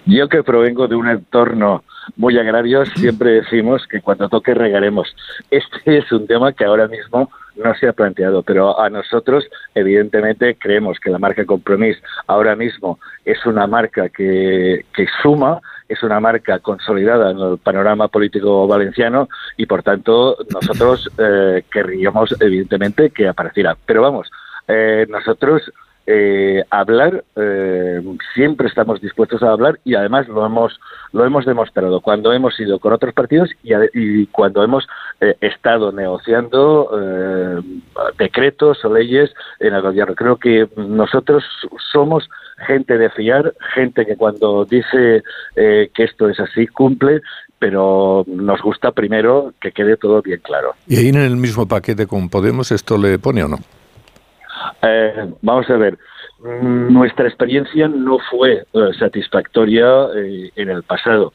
[0.07, 1.83] yo que provengo de un entorno
[2.17, 5.15] muy agrario, siempre decimos que cuando toque regaremos.
[5.51, 9.45] Este es un tema que ahora mismo no se ha planteado, pero a nosotros,
[9.75, 11.97] evidentemente, creemos que la marca Compromís
[12.27, 18.07] ahora mismo es una marca que, que suma, es una marca consolidada en el panorama
[18.07, 19.27] político valenciano
[19.57, 23.75] y, por tanto, nosotros eh, querríamos, evidentemente, que apareciera.
[23.85, 24.31] Pero vamos,
[24.67, 25.71] eh, nosotros
[26.07, 28.01] eh, hablar eh,
[28.33, 30.79] siempre estamos dispuestos a hablar y además lo hemos
[31.13, 34.87] lo hemos demostrado cuando hemos ido con otros partidos y, y cuando hemos
[35.19, 37.61] eh, estado negociando eh,
[38.17, 41.43] decretos o leyes en el gobierno creo que nosotros
[41.91, 42.27] somos
[42.67, 45.23] gente de fiar gente que cuando dice
[45.55, 47.21] eh, que esto es así cumple
[47.59, 50.73] pero nos gusta primero que quede todo bien claro.
[50.87, 53.59] Y ahí en el mismo paquete con Podemos esto le pone o no
[54.81, 55.97] eh, vamos a ver,
[56.43, 61.33] nuestra experiencia no fue uh, satisfactoria eh, en el pasado.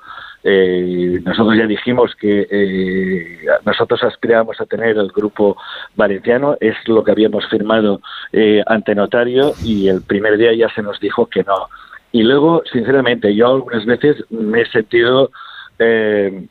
[0.49, 5.57] Eh, nosotros ya dijimos que eh, nosotros aspirábamos a tener el grupo
[5.97, 8.01] valenciano, es lo que habíamos firmado
[8.33, 11.67] eh, ante notario y el primer día ya se nos dijo que no.
[12.13, 15.33] Y luego, sinceramente, yo algunas veces me he sentido
[15.81, 16.47] eh,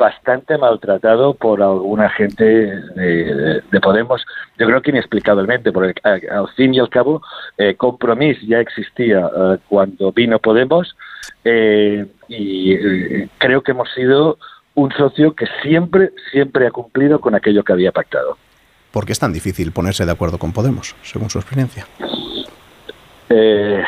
[0.00, 4.24] bastante maltratado por alguna gente de, de, Podemos,
[4.58, 7.22] yo creo que inexplicablemente, porque al fin y al cabo
[7.58, 10.96] eh, Compromís ya existía eh, cuando vino Podemos
[11.44, 14.38] eh, y eh, creo que hemos sido
[14.74, 18.38] un socio que siempre, siempre ha cumplido con aquello que había pactado.
[18.90, 21.86] ¿Por qué es tan difícil ponerse de acuerdo con Podemos, según su experiencia?
[23.28, 23.84] Eh,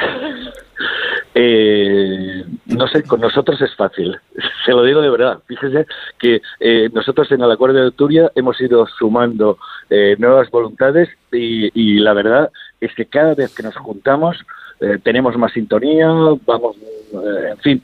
[1.34, 4.18] eh, no sé, con nosotros es fácil,
[4.64, 5.38] se lo digo de verdad.
[5.46, 5.86] Fíjese
[6.18, 9.58] que eh, nosotros en el acuerdo de Turia hemos ido sumando
[9.90, 14.36] eh, nuevas voluntades y, y, la verdad es que cada vez que nos juntamos
[14.80, 16.08] eh, tenemos más sintonía,
[16.46, 17.82] vamos, eh, en fin,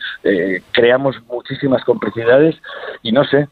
[0.73, 2.57] creamos muchísimas complicidades
[3.03, 3.49] y no sé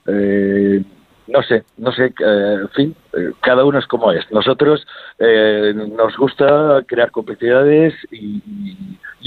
[1.29, 4.31] no sé, no sé, eh, en fin, eh, cada uno es como es.
[4.31, 4.87] Nosotros
[5.19, 8.43] eh, nos gusta crear complicidades y,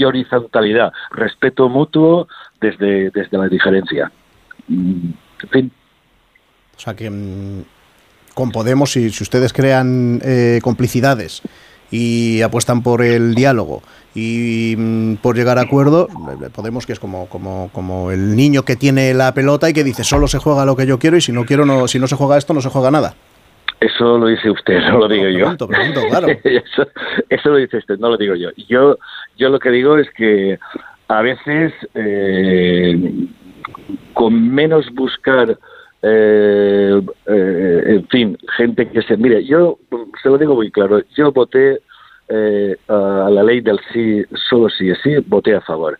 [0.04, 2.28] horizontalidad, respeto mutuo
[2.60, 4.10] desde, desde la diferencia.
[4.68, 5.10] Mm,
[5.42, 5.72] en fin.
[6.76, 7.62] O sea que mmm,
[8.34, 11.42] con Podemos, si, si ustedes crean eh, complicidades
[11.90, 13.82] y apuestan por el diálogo
[14.14, 16.08] y mm, por llegar a acuerdo,
[16.54, 20.04] Podemos que es como, como, como el niño que tiene la pelota y que dice
[20.04, 22.16] solo se juega lo que yo quiero y si no quiero no, si no se
[22.16, 23.14] juega esto no se juega nada.
[23.80, 25.68] Eso lo dice usted, no lo digo no, pregunto, yo.
[25.68, 26.28] Pregunto, claro.
[26.44, 26.86] eso,
[27.30, 28.50] eso, lo dice usted, no lo digo yo.
[28.68, 28.98] Yo,
[29.36, 30.58] yo lo que digo es que
[31.08, 33.26] a veces eh,
[34.14, 35.58] con menos buscar
[36.02, 39.16] eh, eh, en fin, gente que se...
[39.16, 39.78] Mire, yo
[40.22, 41.80] se lo digo muy claro, yo voté
[42.28, 45.98] eh, a la ley del sí, solo sí es sí, voté a favor.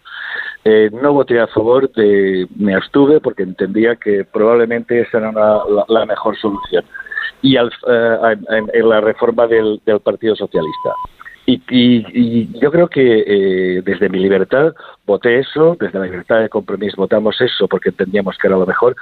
[0.65, 5.65] Eh, no voté a favor de, me abstuve porque entendía que probablemente esa era una,
[5.69, 6.85] la, la, mejor solución.
[7.43, 7.71] Y al,
[8.51, 10.91] en, en, la reforma del Partido Socialista.
[11.47, 14.73] Y, y, yo creo que eh, desde mi libertad
[15.07, 18.95] voté eso, desde la libertad de compromiso votamos eso porque entendíamos que era lo mejor.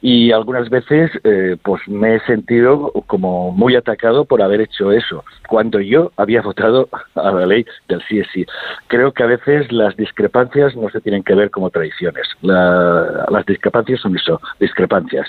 [0.00, 5.24] y algunas veces eh, pues me he sentido como muy atacado por haber hecho eso
[5.48, 8.46] cuando yo había votado a la ley del sí es sí.
[8.88, 14.00] Creo que a veces las discrepancias no se tienen que ver como tradiciones las discrepancias
[14.00, 15.28] son eso discrepancias.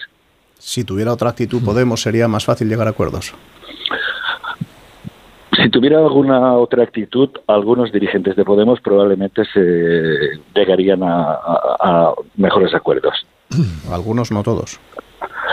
[0.58, 3.34] Si tuviera otra actitud Podemos sería más fácil llegar a acuerdos
[5.62, 13.26] si tuviera alguna otra actitud, algunos dirigentes de Podemos probablemente se llegarían a mejores acuerdos.
[13.91, 14.80] Algunos, no todos.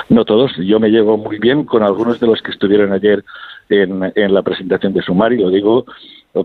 [0.08, 0.52] No todos.
[0.58, 3.24] Yo me llevo muy bien con algunos de los que estuvieron ayer
[3.68, 5.48] en, en la presentación de sumario.
[5.50, 5.84] Digo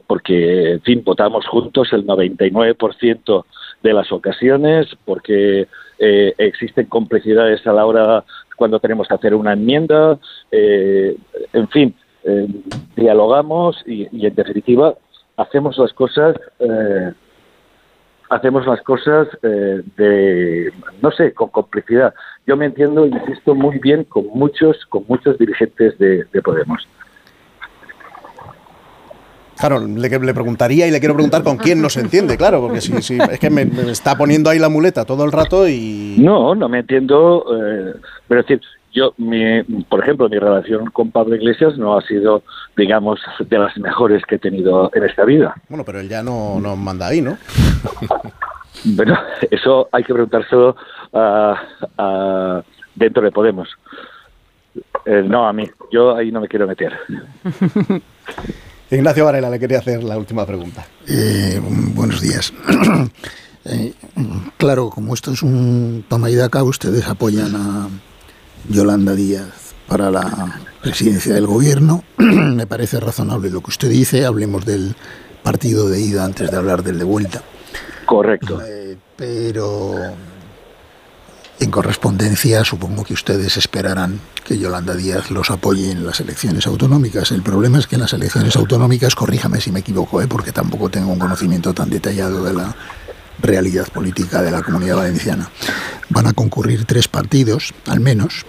[0.08, 3.45] porque, en fin, votamos juntos el 99%
[3.84, 5.67] de las ocasiones, porque
[6.00, 8.24] eh, existen complicidades a la hora
[8.56, 10.17] cuando tenemos que hacer una enmienda.
[10.52, 11.15] Eh,
[11.52, 12.47] en fin, eh,
[12.95, 14.95] dialogamos y, y, en definitiva,
[15.38, 16.36] hacemos las cosas
[18.31, 22.13] hacemos las cosas eh, de, no sé, con complicidad.
[22.47, 26.88] Yo me entiendo, insisto, muy bien con muchos, con muchos dirigentes de, Podemos.
[29.57, 32.81] Claro, le, le, preguntaría y le quiero preguntar con quién no se entiende, claro, porque
[32.81, 36.15] si, si es que me, está poniendo ahí la muleta todo el rato y...
[36.17, 37.93] No, no me entiendo, eh,
[38.27, 38.62] pero decir,
[38.93, 42.43] yo, mi, por ejemplo, mi relación con Pablo Iglesias no ha sido,
[42.75, 45.56] digamos, de las mejores que he tenido en esta vida.
[45.69, 47.38] Bueno, pero él ya no, no manda ahí, ¿no?
[48.86, 49.17] bueno,
[49.49, 50.75] eso hay que preguntárselo
[51.13, 52.62] a,
[52.95, 53.69] dentro de Podemos.
[55.06, 55.69] Eh, no, a mí.
[55.91, 56.93] Yo ahí no me quiero meter.
[58.91, 60.86] Ignacio Varela le quería hacer la última pregunta.
[61.08, 61.60] Eh,
[61.95, 62.54] buenos días.
[63.63, 63.93] Eh,
[64.58, 67.89] claro, como esto es un toma y daca, ustedes apoyan a
[68.69, 72.04] Yolanda Díaz para la presidencia del gobierno.
[72.17, 74.26] Me parece razonable lo que usted dice.
[74.26, 74.95] Hablemos del
[75.43, 77.41] partido de ida antes de hablar del de vuelta.
[78.06, 78.62] Correcto.
[78.65, 79.95] Eh, pero
[81.60, 87.32] en correspondencia supongo que ustedes esperarán que Yolanda Díaz los apoye en las elecciones autonómicas.
[87.32, 90.28] El problema es que en las elecciones autonómicas, corríjame si me equivoco, ¿eh?
[90.28, 92.76] porque tampoco tengo un conocimiento tan detallado de la
[93.41, 95.49] realidad política de la comunidad valenciana.
[96.10, 98.45] Van a concurrir tres partidos, al menos,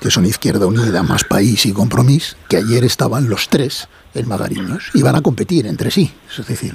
[0.00, 4.90] que son Izquierda Unida, Más País y Compromís, que ayer estaban los tres en Magariños
[4.94, 6.12] y van a competir entre sí.
[6.38, 6.74] Es decir,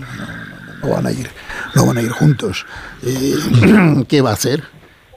[0.81, 1.29] no, van, a ir,
[1.75, 2.65] no van a ir juntos.
[3.03, 3.35] Eh,
[4.07, 4.63] ¿Qué va a hacer?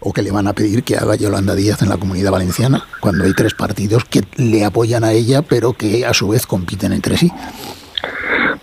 [0.01, 3.25] ¿O qué le van a pedir que haga Yolanda Díaz en la comunidad valenciana cuando
[3.25, 7.17] hay tres partidos que le apoyan a ella pero que a su vez compiten entre
[7.17, 7.31] sí?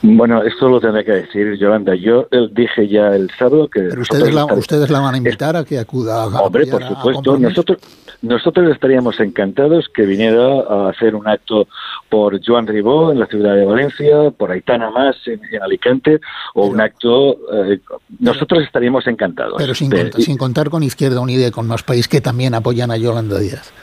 [0.01, 1.93] Bueno, esto lo tendré que decir, Yolanda.
[1.93, 3.81] Yo dije ya el sábado que...
[3.81, 6.27] Pero ustedes la, ustedes la van a invitar a que acuda a...
[6.41, 7.37] Hombre, por supuesto.
[7.37, 7.79] nosotros,
[8.21, 11.67] nosotros estaríamos encantados que viniera a hacer un acto
[12.07, 16.21] por Joan Ribó en la ciudad de Valencia, por Aitana Más en, Alicante,
[16.53, 17.37] o un acto...
[17.53, 17.79] Eh,
[18.19, 19.55] nosotros estaríamos encantados.
[19.57, 22.95] Pero sin, sin contar con Izquierda Unida y con Más País, que también apoyan a
[22.95, 23.73] Yolanda Díaz.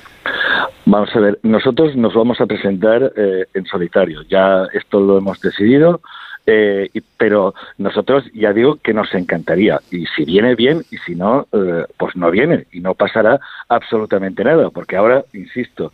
[0.89, 4.23] Vamos a ver, nosotros nos vamos a presentar eh, en solitario.
[4.23, 6.01] Ya esto lo hemos decidido,
[6.47, 9.81] eh, pero nosotros ya digo que nos encantaría.
[9.91, 12.69] Y si viene bien, y si no, eh, pues no viene.
[12.71, 15.93] Y no pasará absolutamente nada, porque ahora, insisto,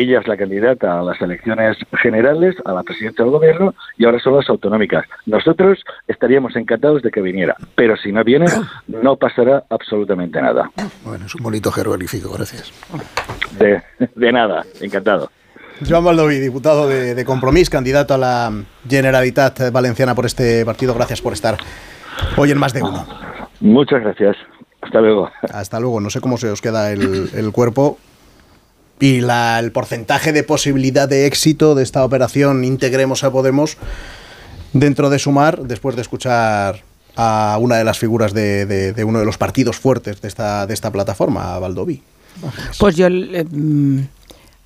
[0.00, 4.18] ella es la candidata a las elecciones generales, a la presidencia del gobierno, y ahora
[4.18, 5.04] son las autonómicas.
[5.26, 8.46] Nosotros estaríamos encantados de que viniera, pero si no viene,
[8.86, 10.70] no pasará absolutamente nada.
[11.04, 12.72] Bueno, es un bonito jeroglífico, gracias.
[13.58, 15.30] De, nada, encantado.
[15.88, 18.52] Joan Baldoví, diputado de, de, Compromís, candidato a la
[18.88, 20.94] Generalitat Valenciana por este partido.
[20.94, 21.56] Gracias por estar
[22.36, 23.06] hoy en Más de Uno.
[23.60, 24.36] Muchas gracias.
[24.84, 25.30] Hasta luego.
[25.52, 26.00] Hasta luego.
[26.00, 27.98] No sé cómo se os queda el, cuerpo
[29.00, 33.76] y la, el porcentaje de posibilidad de éxito de esta operación Integremos a Podemos
[34.72, 36.82] dentro de Sumar, después de escuchar
[37.16, 40.74] a una de las figuras de, de, uno de los partidos fuertes de esta, de
[40.74, 42.02] esta plataforma, a Baldoví.
[42.78, 44.00] Pues yo mm,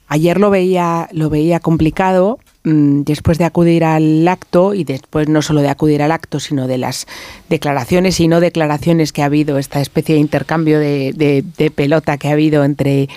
[0.09, 5.43] ayer lo veía, lo veía complicado mm, después de acudir al acto y después no
[5.43, 7.07] solo de acudir al acto, sino de las
[7.51, 12.33] declaraciones y no declaraciones que ha habido, esta especie de intercambio de, pelota que ha
[12.33, 13.09] habido entre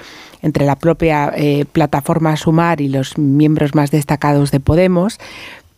[0.41, 5.19] entre la propia eh, plataforma Sumar y los miembros más destacados de Podemos,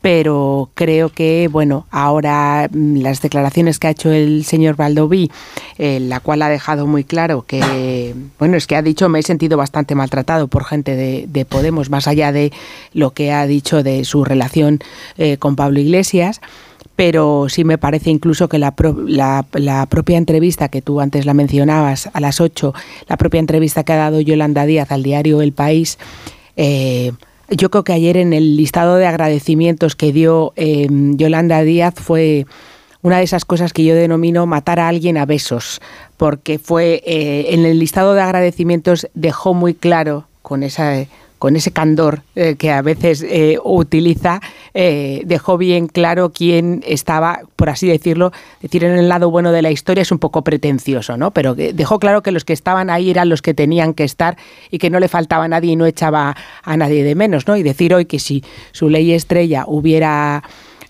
[0.03, 5.31] pero creo que, bueno, ahora mm, las declaraciones que ha hecho el señor Valdoví,
[5.77, 9.23] en la cual ha dejado muy claro que, bueno, es que ha dicho, me he
[9.23, 12.51] sentido bastante maltratado por gente de, Podemos, más allá de
[12.93, 14.79] lo que ha dicho de su relación
[15.17, 16.41] eh, con Pablo Iglesias
[16.95, 18.73] pero sí me parece incluso que la,
[19.53, 22.73] la, propia entrevista que tú antes la mencionabas a las 8,
[23.07, 25.97] la propia entrevista que ha dado Yolanda Díaz al diario El País,
[26.55, 27.11] eh,
[27.49, 32.45] yo creo que ayer en el listado de agradecimientos que dio em, Yolanda Díaz fue
[33.01, 35.81] una de esas cosas que yo denomino matar a alguien a besos,
[36.17, 41.05] porque fue eh, en el listado de agradecimientos dejó muy claro con esa
[41.43, 44.39] con ese candor eh, que a veces eh, utiliza,
[44.73, 48.31] eh, dejó bien claro quién estaba, por así decirlo,
[48.61, 51.31] decir en el lado bueno de la historia es un poco pretencioso, ¿no?
[51.31, 54.37] Pero dejó claro que los que estaban ahí eran los que tenían que estar
[54.71, 56.33] y que no le faltaba a nadie y no echaba
[56.63, 57.57] a nadie de menos, ¿no?
[57.57, 58.41] Y decir hoy que si
[58.71, 60.43] su ley estrella hubiera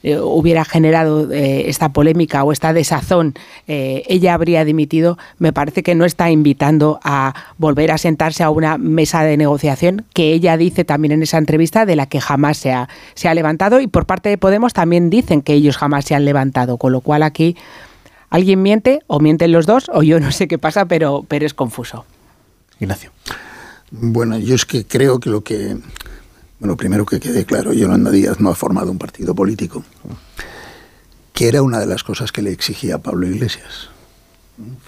[0.03, 3.33] eh, hubiera generado eh, esta polémica o esta desazón,
[3.67, 8.49] eh, ella habría dimitido, me parece que no está invitando a volver a sentarse a
[8.49, 12.57] una mesa de negociación que ella dice también en esa entrevista de la que jamás
[12.57, 16.03] se ha, se ha levantado y por parte de Podemos también dicen que ellos jamás
[16.03, 17.55] se han levantado, con lo cual aquí
[18.29, 21.53] alguien miente o mienten los dos o yo no sé qué pasa, pero, pero es
[21.53, 22.05] confuso.
[22.79, 23.11] Ignacio.
[23.91, 25.77] Bueno, yo es que creo que lo que
[26.63, 29.83] bueno, primero que quede claro, Yolanda Díaz no ha formado un partido político,
[31.33, 33.89] que era una de las cosas que le exigía Pablo Iglesias.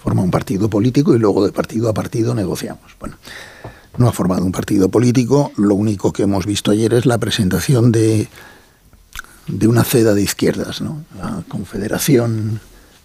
[0.02, 2.96] Forma un partido político y luego de partido a partido negociamos.
[2.98, 3.18] Bueno,
[3.98, 7.92] no ha formado un partido político, lo único que hemos visto ayer es la presentación
[7.92, 8.26] de,
[9.46, 10.80] de una ceda de izquierdas.
[10.80, 12.58] La confederación,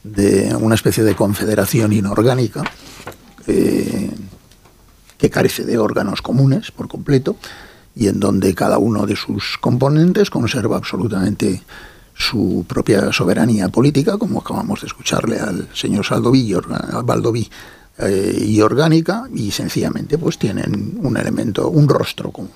[0.06, 2.64] de una especie de confederación inorgánica
[3.48, 4.12] eh,
[5.18, 7.36] que carece de órganos comunes por completo
[7.96, 11.64] y en donde cada uno de sus componentes conserva absolutamente
[12.14, 16.54] su propia soberanía política, como acabamos de escucharle al señor Saldoví,
[17.04, 17.50] Baldoví,
[17.98, 22.52] eh, y orgánica, y sencillamente pues tienen un elemento, un rostro común.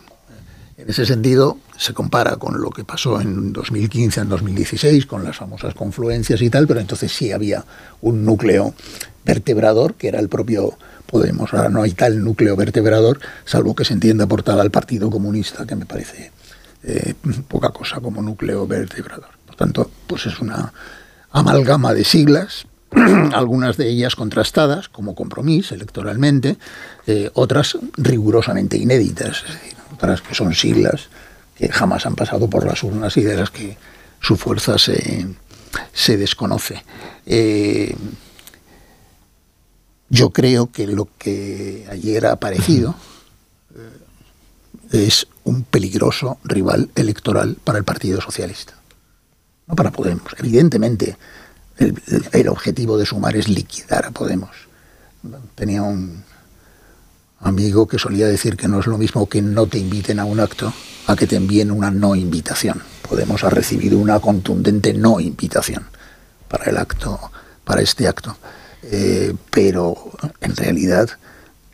[0.78, 5.38] En ese sentido, se compara con lo que pasó en 2015, en 2016, con las
[5.38, 7.64] famosas confluencias y tal, pero entonces sí había
[8.02, 8.74] un núcleo
[9.24, 11.54] vertebrador, que era el propio Podemos.
[11.54, 15.76] Ahora no hay tal núcleo vertebrador, salvo que se entienda por al Partido Comunista, que
[15.76, 16.32] me parece
[16.84, 17.14] eh,
[17.48, 19.30] poca cosa como núcleo vertebrador.
[19.46, 20.74] Por tanto, pues es una
[21.32, 22.66] amalgama de siglas,
[23.34, 26.58] algunas de ellas contrastadas como compromiso electoralmente,
[27.06, 29.44] eh, otras rigurosamente inéditas,
[29.94, 31.10] otras que son siglas
[31.56, 33.78] que jamás han pasado por las urnas y de las que
[34.20, 35.26] su fuerza se,
[35.94, 36.84] se desconoce.
[37.26, 37.96] Eh,
[40.10, 42.96] yo creo que lo que ayer ha aparecido
[43.76, 48.74] eh, es un peligroso rival electoral para el Partido Socialista,
[49.68, 50.34] no para Podemos.
[50.38, 51.18] Evidentemente,
[51.78, 54.52] el, objetivo de sumar es liquidar a Podemos.
[55.56, 56.24] Tenía un
[57.40, 60.40] amigo que solía decir que no es lo mismo que no te inviten a un
[60.40, 60.74] acto
[61.08, 62.82] a que te envíen una no invitación.
[63.08, 65.86] Podemos ha recibido una contundente no invitación
[66.48, 67.32] para el acto,
[67.64, 68.36] para este acto.
[68.84, 69.96] Eh, pero
[70.42, 71.10] en realidad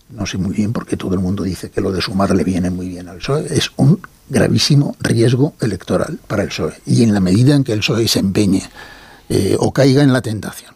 [0.09, 2.69] no sé muy bien porque todo el mundo dice que lo de sumar le viene
[2.69, 3.47] muy bien al PSOE.
[3.55, 6.73] Es un gravísimo riesgo electoral para el PSOE.
[6.85, 8.63] Y en la medida en que el PSOE se empeñe
[9.29, 10.75] eh, o caiga en la tentación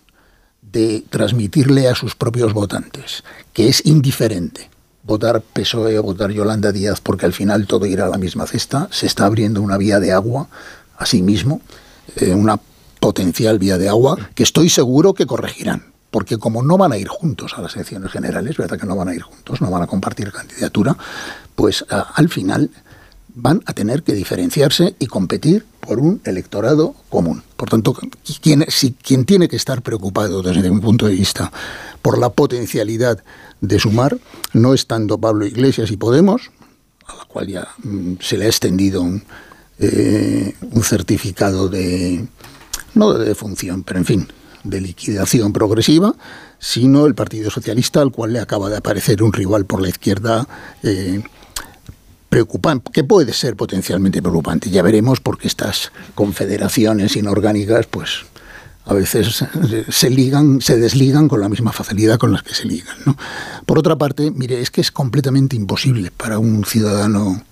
[0.61, 3.23] de transmitirle a sus propios votantes
[3.53, 4.69] que es indiferente
[5.05, 8.87] votar PSOE o votar Yolanda Díaz porque al final todo irá a la misma cesta,
[8.91, 10.47] se está abriendo una vía de agua
[10.97, 11.61] a sí mismo,
[12.17, 12.59] eh, una
[12.99, 17.09] potencial vía de agua que estoy seguro que corregirán porque como no van a ir
[17.09, 19.87] juntos a las elecciones generales, ¿verdad que no van a ir juntos, no van a
[19.87, 20.95] compartir candidatura?
[21.55, 22.71] Pues al final
[23.33, 27.43] van a tener que diferenciarse y competir por un electorado común.
[27.57, 27.93] Por tanto,
[28.41, 31.51] quien, tiene que estar preocupado desde mi punto de vista
[32.01, 33.21] por la potencialidad
[33.67, 34.17] de sumar,
[34.53, 36.51] no estando Pablo Iglesias y Podemos,
[37.07, 39.23] a la cual ya mm, se le ha extendido un,
[39.79, 42.25] eh, un certificado de,
[42.93, 44.27] no de defunción, pero en fin,
[44.63, 46.15] de liquidación progresiva,
[46.59, 50.47] sino el Partido Socialista, al cual le acaba de aparecer un rival por la izquierda
[50.83, 51.21] eh,
[52.29, 54.69] preocupante, que puede ser potencialmente preocupante.
[54.69, 58.25] Ya veremos porque estas confederaciones inorgánicas, pues
[58.85, 59.43] a veces
[59.89, 62.95] se ligan, se desligan con la misma facilidad con las que se ligan.
[63.65, 67.43] Por otra parte, mire, es que es completamente imposible para un ciudadano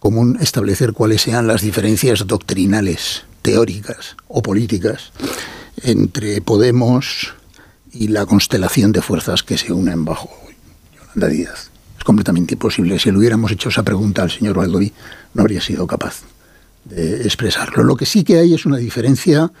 [0.00, 5.12] común establecer cuáles sean las diferencias doctrinales, teóricas o políticas
[5.82, 7.34] entre Podemos
[7.92, 10.30] y la constelación de fuerzas que se unen bajo
[10.96, 11.70] Yolanda Díaz.
[11.96, 12.98] Es completamente imposible.
[12.98, 14.92] Si le hubiéramos hecho esa pregunta al señor Valdoví,
[15.34, 16.22] no habría sido capaz
[16.84, 17.84] de expresarlo.
[17.84, 19.52] Lo que sí que hay es una diferencia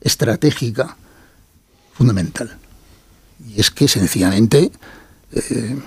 [0.00, 0.96] estratégica
[1.92, 2.56] fundamental.
[3.46, 4.70] Y es que sencillamente
[5.32, 5.78] eh,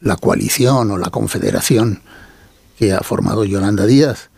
[0.00, 2.02] la coalición o la confederación
[2.78, 4.30] que ha formado Yolanda Díaz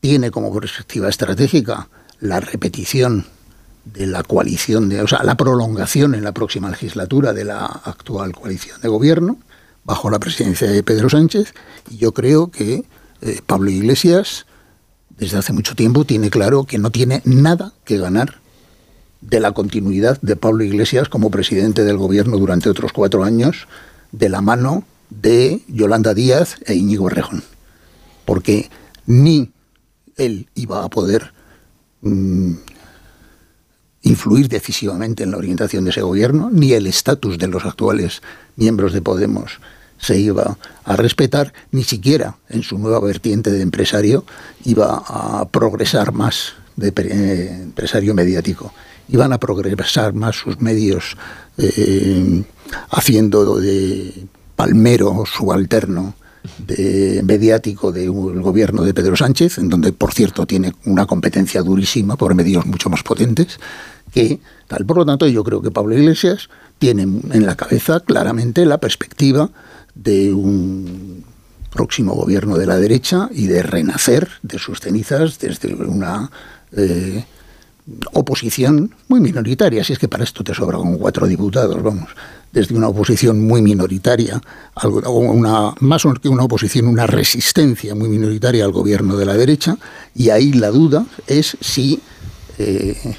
[0.00, 1.88] tiene como perspectiva estratégica
[2.20, 3.26] la repetición
[3.84, 8.32] de la coalición, de, o sea, la prolongación en la próxima legislatura de la actual
[8.32, 9.38] coalición de gobierno,
[9.84, 11.54] bajo la presidencia de Pedro Sánchez,
[11.90, 12.84] y yo creo que
[13.20, 14.46] eh, Pablo Iglesias,
[15.10, 18.40] desde hace mucho tiempo, tiene claro que no tiene nada que ganar
[19.20, 23.66] de la continuidad de Pablo Iglesias como presidente del gobierno durante otros cuatro años,
[24.12, 27.42] de la mano de Yolanda Díaz e Íñigo Errejón.
[28.24, 28.70] Porque
[29.06, 29.50] ni
[30.16, 31.32] él iba a poder
[32.02, 32.54] mm,
[34.02, 38.22] influir decisivamente en la orientación de ese gobierno, ni el estatus de los actuales
[38.56, 39.60] miembros de Podemos
[39.98, 44.24] se iba a respetar, ni siquiera en su nueva vertiente de empresario
[44.64, 48.72] iba a progresar más de eh, empresario mediático.
[49.08, 51.16] Iban a progresar más sus medios
[51.58, 52.42] eh,
[52.90, 54.26] haciendo de
[54.56, 56.14] palmero subalterno
[56.58, 62.16] de mediático del gobierno de Pedro Sánchez, en donde, por cierto, tiene una competencia durísima
[62.16, 63.58] por medios mucho más potentes
[64.12, 64.86] que tal.
[64.86, 66.48] Por lo tanto, yo creo que Pablo Iglesias
[66.78, 69.50] tiene en la cabeza claramente la perspectiva
[69.94, 71.24] de un
[71.70, 76.30] próximo gobierno de la derecha y de renacer de sus cenizas desde una
[76.72, 77.24] eh,
[78.12, 82.10] oposición muy minoritaria, si es que para esto te sobra con cuatro diputados, vamos,
[82.52, 84.40] desde una oposición muy minoritaria,
[84.82, 89.76] una, más que una oposición, una resistencia muy minoritaria al gobierno de la derecha,
[90.14, 92.00] y ahí la duda es si,
[92.58, 93.14] eh,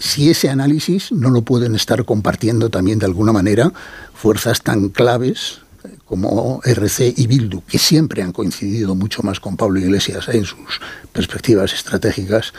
[0.00, 3.72] si ese análisis no lo pueden estar compartiendo también de alguna manera
[4.14, 5.60] fuerzas tan claves
[6.04, 10.80] como RC y Bildu, que siempre han coincidido mucho más con Pablo Iglesias en sus
[11.12, 12.52] perspectivas estratégicas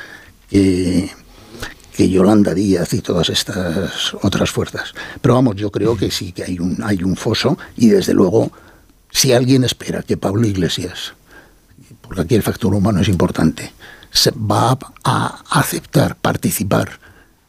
[0.49, 1.09] que
[1.97, 4.93] que Yolanda Díaz y todas estas otras fuerzas.
[5.19, 8.51] Pero vamos, yo creo que sí que hay un, hay un foso y desde luego,
[9.09, 11.13] si alguien espera que Pablo Iglesias,
[12.03, 13.73] porque aquí el factor humano es importante,
[14.11, 16.99] se va a aceptar participar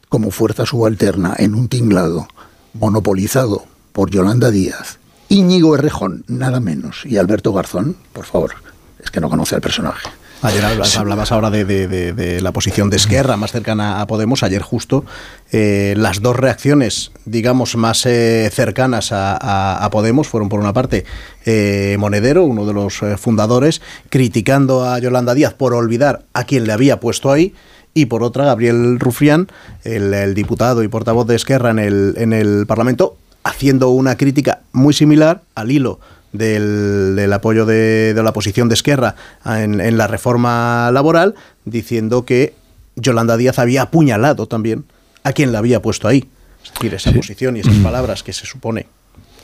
[0.09, 2.27] como fuerza subalterna en un tinglado
[2.73, 4.97] monopolizado por Yolanda Díaz,
[5.27, 8.55] Íñigo Errejón, nada menos, y Alberto Garzón, por favor,
[8.97, 10.09] es que no conoce al personaje.
[10.41, 14.41] Ayer hablabas, ahora de, la posición de Esquerra más cercana a Podemos.
[14.41, 15.03] Ayer justo
[15.51, 21.03] eh, las dos reacciones, digamos, más eh, cercanas a, Podemos fueron por una parte
[21.45, 26.71] eh, Monedero, uno de los fundadores, criticando a Yolanda Díaz por olvidar a quien le
[26.71, 27.53] había puesto ahí
[27.93, 29.49] y por otra Gabriel Rufián,
[29.83, 34.93] el, diputado y portavoz de Esquerra en el, en el Parlamento, haciendo una crítica muy
[34.93, 35.99] similar al hilo
[36.31, 39.15] del, apoyo de, la posición de Esquerra
[39.45, 42.53] en, la reforma laboral, diciendo que
[42.95, 44.85] Yolanda Díaz había apuñalado también
[45.23, 46.27] a quien la había puesto ahí.
[46.63, 48.87] Es decir, esa posición y esas palabras que se supone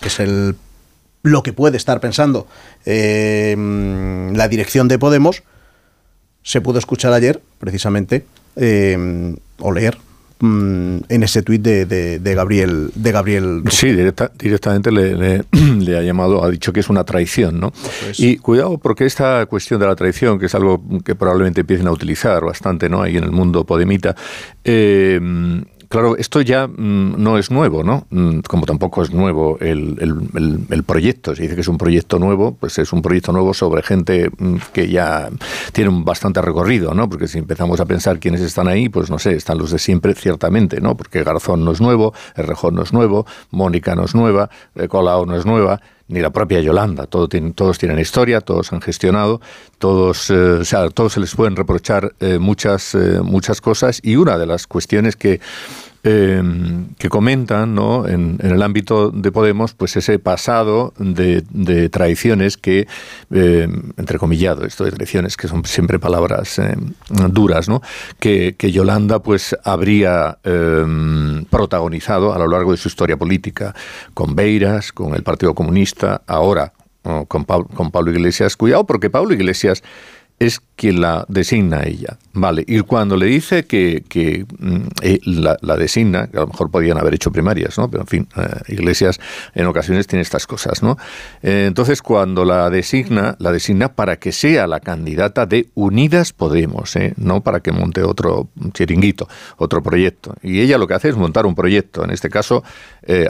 [0.01, 0.55] que es el,
[1.23, 2.47] lo que puede estar pensando
[2.85, 3.55] eh,
[4.35, 5.43] la dirección de Podemos,
[6.43, 8.25] se pudo escuchar ayer, precisamente,
[8.55, 9.97] eh, o leer
[10.39, 15.45] Mm, en ese tuit de, de, Gabriel de Gabriel sí directamente le,
[15.79, 17.71] le, ha llamado ha dicho que es una traición no
[18.17, 21.91] y cuidado porque esta cuestión de la traición que es algo que probablemente empiecen a
[21.93, 24.13] utilizar bastante no ahí en el mundo podemita
[24.65, 25.21] eh,
[25.89, 28.07] Claro, esto ya mm, no es nuevo, ¿no?
[28.09, 29.97] Mm, como tampoco es nuevo el,
[30.69, 31.35] el, proyecto.
[31.35, 34.55] Se dice que es un proyecto nuevo, pues es un proyecto nuevo sobre gente mm,
[34.73, 35.29] que ya
[35.73, 37.09] tiene un bastante recorrido, ¿no?
[37.09, 40.13] Porque si empezamos a pensar quiénes están ahí, pues no sé, están los de siempre,
[40.15, 40.95] ciertamente, ¿no?
[40.95, 44.49] Porque Garzón no es nuevo, Errejón no es nuevo, Mónica no es nueva,
[44.89, 47.07] Colau no es nueva ni la propia Yolanda.
[47.07, 49.41] todos tienen historia, todos han gestionado,
[49.79, 54.15] todos, eh, o sea, todos se les pueden reprochar eh, muchas, eh, muchas cosas y
[54.15, 55.39] una de las cuestiones que
[56.07, 58.07] Em, que comentan ¿no?
[58.07, 62.87] En, el ámbito de Podemos pues ese pasado de, traiciones que,
[63.31, 66.93] eh, entrecomillado, esto de traiciones que son siempre palabras em,
[67.31, 67.81] duras, ¿no?
[68.19, 70.37] que, Yolanda pues habría
[71.49, 73.73] protagonizado a lo largo de su historia política,
[74.13, 76.73] con Beiras, con el Partido Comunista, ahora
[77.27, 78.55] con, con Pablo Iglesias.
[78.55, 79.81] Cuidado porque Pablo Iglesias
[80.39, 82.17] es quien la designa ella.
[82.33, 86.69] Vale, y cuando le dice que, que mm, eh, la, designa, que a lo mejor
[86.69, 87.89] podían haber hecho primarias, ¿no?
[87.89, 89.19] Pero en fin, eh, Iglesias
[89.53, 90.97] en ocasiones tiene estas cosas, ¿no?
[91.41, 96.93] Eh, entonces, cuando la designa, la designa para que sea la candidata de Unidas Podemos,
[97.15, 100.35] no para que monte otro chiringuito, otro proyecto.
[100.41, 102.63] Y ella lo que hace es montar un proyecto, en este caso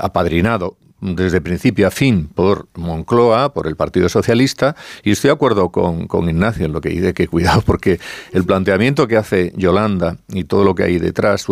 [0.02, 5.70] apadrinado desde principio a fin por Moncloa, por el Partido Socialista, y estoy de acuerdo
[5.70, 8.00] con, Ignacio en lo que dice que cuidado, porque
[8.32, 11.46] el planteamiento que hace Yolanda y todo lo que hay detrás,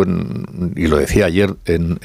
[0.75, 1.99] y lo decía ayer en,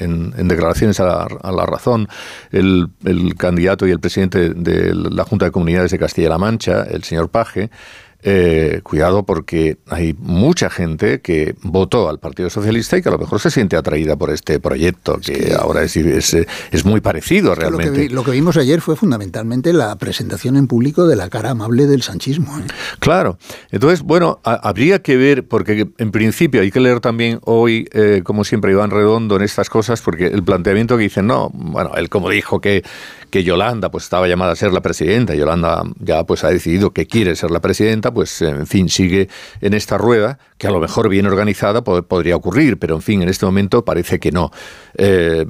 [0.47, 2.07] declaraciones a la, razón,
[2.51, 7.03] el, el, candidato y el presidente de la Junta de Comunidades de Castilla-La Mancha, el
[7.03, 7.69] señor Paje,
[8.21, 13.17] eh, cuidado porque hay mucha gente que votó al Partido Socialista y que a lo
[13.17, 18.09] mejor se siente atraída por este proyecto, que, ahora es, es, muy parecido realmente.
[18.09, 22.01] Lo que, vimos ayer fue fundamentalmente la presentación en público de la cara amable del
[22.01, 22.59] sanchismo.
[22.59, 22.63] ¿eh?
[22.99, 23.37] Claro.
[23.71, 28.43] Entonces, bueno, habría que ver, porque en principio hay que leer también hoy, eh, como
[28.43, 32.29] siempre, Iván Redondo en estas cosas, porque el planteamiento que dicen, no, bueno, él como
[32.29, 32.83] dijo que
[33.29, 37.05] que Yolanda pues estaba llamada a ser la presidenta, Yolanda ya pues ha decidido que
[37.05, 39.29] quiere ser la presidenta, pues en fin sigue
[39.61, 43.29] en esta rueda que a lo mejor bien organizada podría ocurrir, pero en fin en
[43.29, 44.51] este momento parece que no.
[44.95, 45.45] Eh,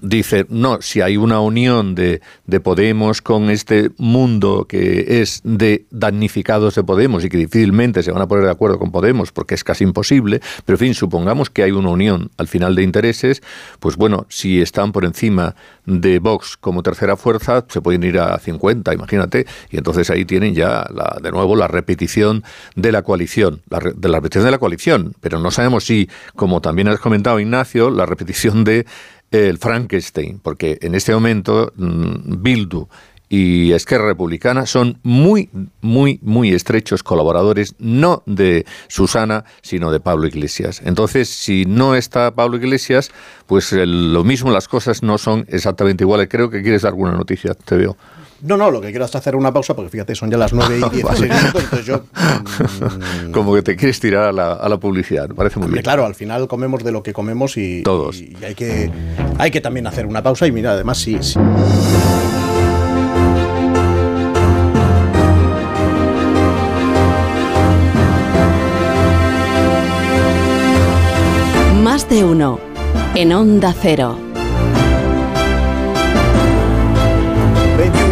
[0.00, 5.84] dice, no, si hay una unión de, de Podemos con este mundo que es de
[5.90, 9.54] damnificados de Podemos y que difícilmente se van a poner de acuerdo con Podemos porque
[9.54, 13.42] es casi imposible, pero en fin, supongamos que hay una unión al final de intereses,
[13.78, 15.54] pues bueno, si están por encima
[15.84, 20.54] de Vox como tercera fuerza, se pueden ir a 50, imagínate, y entonces ahí tienen
[20.54, 20.86] ya
[21.22, 25.50] de nuevo la repetición de la coalición, de la repetición de la coalición, pero no
[25.50, 28.86] sabemos si, como también has comentado Ignacio, la repetición de
[29.30, 32.88] el Frankenstein, porque en este momento mm, Bildu
[33.28, 40.28] y Esquerra Republicana son muy, muy, muy estrechos colaboradores, no de Susana, sino de Pablo
[40.28, 40.80] Iglesias.
[40.84, 43.10] Entonces, si no está Pablo Iglesias,
[43.46, 46.28] pues lo mismo, las cosas no son exactamente iguales.
[46.30, 47.96] Creo que quieres dar alguna noticia, te veo.
[48.46, 50.78] No, no, lo que quiero es hacer una pausa, porque fíjate, son ya las 9
[50.78, 52.02] y 16 minutos, entonces yo...
[53.32, 55.82] Como que te quieres tirar a la, a la publicidad, parece muy bien.
[55.82, 57.82] Claro, al final comemos de lo que comemos y...
[57.82, 58.20] Todos.
[58.20, 58.90] Y, hay, que,
[59.38, 61.18] hay que también hacer una pausa y mira, además, sí.
[61.20, 61.40] sí.
[71.82, 72.60] Más de uno.
[73.16, 74.25] En Onda Cero.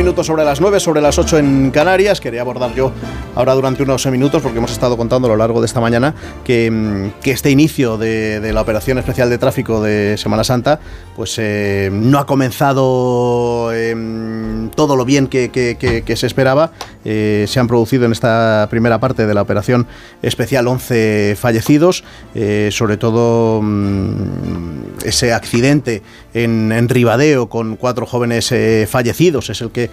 [0.05, 2.21] Minutos sobre las 9, sobre las 8 en Canarias.
[2.21, 2.93] Quería abordar yo
[3.35, 6.15] ahora durante unos minutos, porque hemos estado contando a lo largo de esta mañana,
[6.45, 10.79] que, mm, este inicio de, la operación especial de tráfico de Semana Santa,
[11.17, 16.73] pues eh, no ha comenzado em, todo lo bien que, se esperaba.
[17.05, 19.87] Eh, se han producido en esta primera parte de la operación
[20.23, 22.05] especial 11 fallecidos,
[22.35, 28.55] eh, sobre todo mm, ese accidente en, en, Ribadeo con cuatro jóvenes
[28.89, 29.91] fallecidos es el que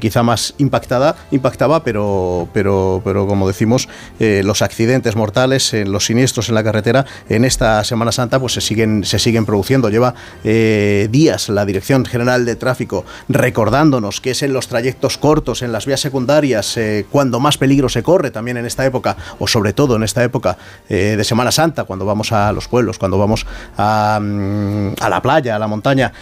[0.00, 3.88] quizá más impactada, impactaba, pero, pero, pero como decimos,
[4.20, 8.54] eh, los accidentes mortales, eh, los siniestros en la carretera en esta Semana Santa pues
[8.54, 9.90] se siguen, se siguen produciendo.
[9.90, 15.72] Lleva días la Dirección General de Tráfico recordándonos que es en los trayectos cortos, en
[15.72, 16.78] las vías secundarias,
[17.10, 20.56] cuando más peligro se corre también en esta época, o sobre todo en esta época
[20.88, 23.46] de Semana Santa, cuando vamos a los pueblos, cuando vamos
[23.76, 26.12] a, mm, a la playa, a la montaña,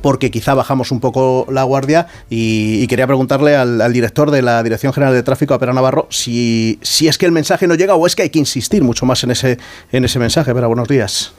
[0.00, 4.92] porque quizá bajamos un poco la guardia y, quería preguntarle al, director de la Dirección
[4.92, 8.06] General de Tráfico, a Pera Navarro, si, si es que el mensaje no llega o
[8.06, 9.58] es que hay que insistir mucho más en ese,
[9.92, 10.54] en ese mensaje.
[10.54, 11.34] Pera, buenos días.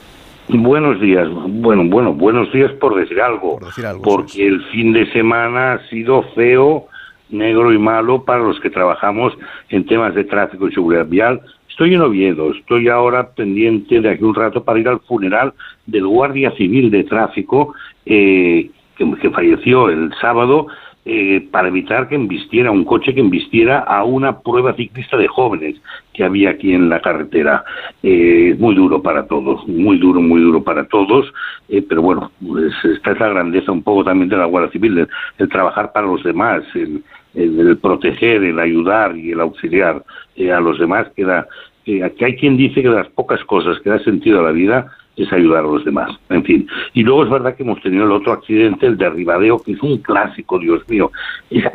[0.48, 1.26] Buenos días.
[1.30, 3.58] Bueno, bueno, buenos días por decir algo.
[4.02, 6.86] porque el fin de semana ha sido feo,
[7.30, 9.32] negro y malo para los que trabajamos
[9.70, 11.40] en temas de tráfico y seguridad vial.
[11.70, 15.54] Estoy en Oviedo, estoy ahora pendiente de aquí un rato para ir al funeral
[15.86, 17.74] del Guardia Civil de Tráfico
[18.06, 20.68] eh, que, falleció el sábado
[21.06, 25.76] eh, para evitar que embistiera un coche que embistiera a una prueba ciclista de jóvenes
[26.14, 27.62] que había aquí en la carretera.
[28.02, 31.30] Eh, muy duro para todos, muy duro, muy duro para todos,
[31.68, 35.06] eh, pero bueno, pues esta es la grandeza un poco también de la Guardia Civil,
[35.36, 40.02] el, trabajar para los demás, el, el, proteger, el ayudar y el auxiliar
[40.50, 41.46] a los demás, que, da,
[41.84, 45.32] que hay quien dice que las pocas cosas que da sentido a la vida es
[45.32, 46.10] ayudar a los demás.
[46.28, 46.66] En fin.
[46.92, 49.82] Y luego es verdad que hemos tenido el otro accidente, el de Ribadeo, que es
[49.82, 51.10] un clásico, Dios mío.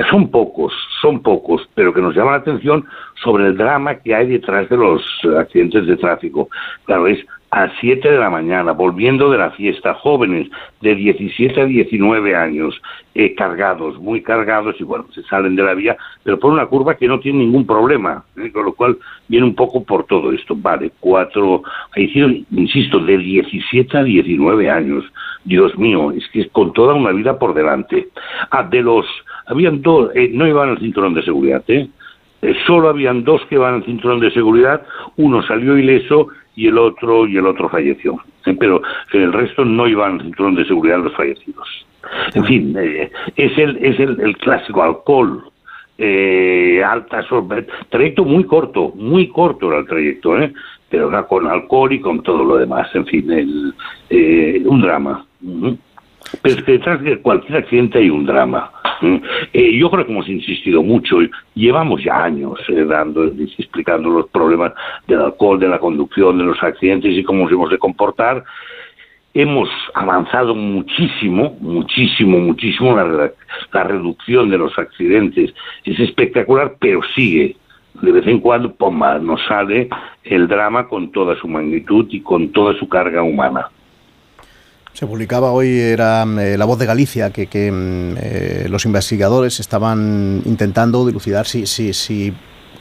[0.09, 2.85] son pocos, son pocos, pero que nos llama la atención
[3.23, 5.01] sobre el drama que hay detrás de los
[5.37, 6.49] accidentes de tráfico.
[6.85, 7.19] Claro, es
[7.51, 10.47] a 7 de la mañana, volviendo de la fiesta, jóvenes
[10.81, 12.79] de 17 a 19 años,
[13.15, 16.95] eh, cargados, muy cargados, y bueno, se salen de la vía, pero por una curva
[16.95, 18.51] que no tiene ningún problema, ¿eh?
[18.51, 18.97] con lo cual
[19.27, 20.55] viene un poco por todo esto.
[20.55, 21.63] Vale, cuatro,
[21.95, 25.03] insisto, de 17 a 19 años.
[25.43, 28.09] Dios mío, es que es con toda una vida por delante.
[28.51, 29.05] Ah, de los,
[29.47, 31.89] habían dos, eh, no iban al cinturón de seguridad, ¿eh?
[32.67, 34.85] solo habían dos que iban al cinturón de seguridad,
[35.17, 36.29] uno salió ileso
[36.59, 38.19] y el otro y el otro falleció.
[38.45, 38.81] Eh, pero
[39.13, 41.85] el resto no iban al cinturón de seguridad los fallecidos.
[42.33, 45.43] En fin, eh, es el es el, clásico alcohol,
[45.97, 47.25] eh, alta
[47.89, 50.51] trayecto muy corto, muy corto era el trayecto, ¿eh?
[50.89, 55.25] pero era con alcohol y con todo lo demás, en fin, el, un drama.
[56.41, 58.71] Pero es que detrás de cualquier accidente hay un drama.
[59.53, 61.19] Eh, yo creo que hemos insistido mucho,
[61.55, 64.73] llevamos ya años eh, dando, explicando los problemas
[65.07, 68.43] del alcohol, de la conducción, de los accidentes y cómo nos hemos de comportar.
[69.33, 72.95] Hemos avanzado muchísimo, muchísimo, muchísimo.
[73.71, 75.53] La, reducción de los accidentes
[75.85, 77.55] es espectacular, pero sigue.
[78.01, 79.89] De vez en cuando, pomba, nos sale
[80.23, 83.69] el drama con toda su magnitud y con toda su carga humana.
[84.93, 90.41] Se publicaba hoy, era eh, La Voz de Galicia, que, mm, eh, los investigadores estaban
[90.45, 92.33] intentando dilucidar si, si, si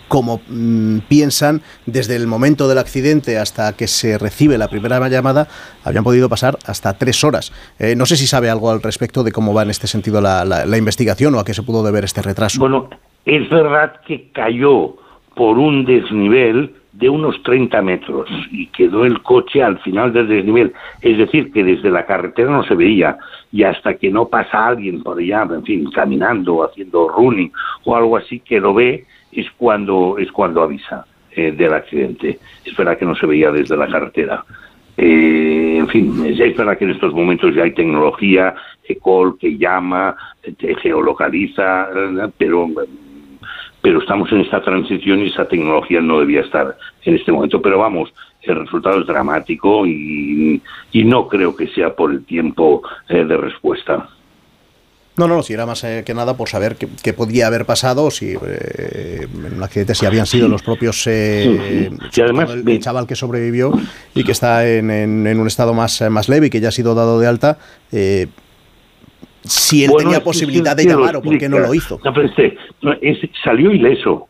[0.09, 5.49] como mm, piensan, desde el momento del accidente hasta que se recibe la primera llamada,
[5.85, 7.53] habían podido pasar hasta tres horas.
[7.79, 10.45] Eh, no sé si sabe algo al respecto de cómo va en este sentido la,
[10.45, 12.59] la investigación o a qué se pudo deber este retraso.
[12.59, 12.89] Bueno,
[13.27, 14.97] es verdad que cayó
[15.37, 20.73] por un desnivel de unos 30 metros y quedó el coche al final del desnivel.
[21.01, 23.17] Es decir, que desde la carretera no se veía
[23.53, 27.53] y hasta que no pasa alguien por allá, en fin, caminando, haciendo running
[27.85, 32.41] o algo así, que lo ve, es cuando, es cuando avisa eh, del accidente.
[32.65, 34.45] Es que no se veía desde la carretera.
[34.97, 38.57] Eh, en fin, es verdad que en estos momentos ya hay tecnología,
[38.89, 41.91] ECOL que llama, te geolocaliza,
[42.37, 42.67] pero
[43.89, 46.76] pero estamos en esta transición y esa tecnología no debía estar
[47.07, 47.62] en este momento.
[47.62, 48.12] Pero vamos,
[48.43, 50.61] el resultado es dramático y,
[50.93, 54.07] no creo que sea por el tiempo eh, de respuesta.
[55.16, 58.34] No, no, si era más eh, que nada por saber qué, podía haber pasado, si
[58.34, 61.91] eh, en un accidente si habían sido los propios eh,
[62.22, 63.72] además el, chaval que sobrevivió
[64.14, 66.95] y que está en, en, un estado más, más leve y que ya ha sido
[66.95, 67.57] dado de alta.
[67.91, 68.26] Eh,
[69.49, 72.01] si él tenía posibilidad de llamar o por qué no lo hizo.
[73.43, 74.29] salió ileso.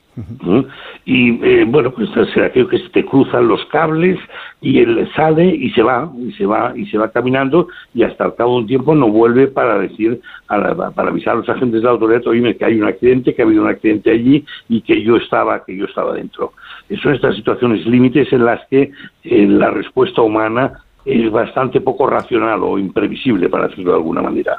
[1.04, 4.18] Y eh, bueno, pues será que se te cruzan los cables
[4.60, 8.24] y él sale y se va, y se va, y se va caminando y hasta
[8.24, 11.84] al cabo de un tiempo no vuelve para decir, para avisar a los agentes de
[11.84, 15.02] la autoridad, oye, que hay un accidente, que ha habido un accidente allí y que
[15.02, 16.52] yo estaba, que yo estaba dentro.
[17.00, 18.90] Son estas situaciones límites en las que
[19.22, 24.58] eh, la respuesta humana es bastante poco racional o imprevisible, para decirlo de alguna manera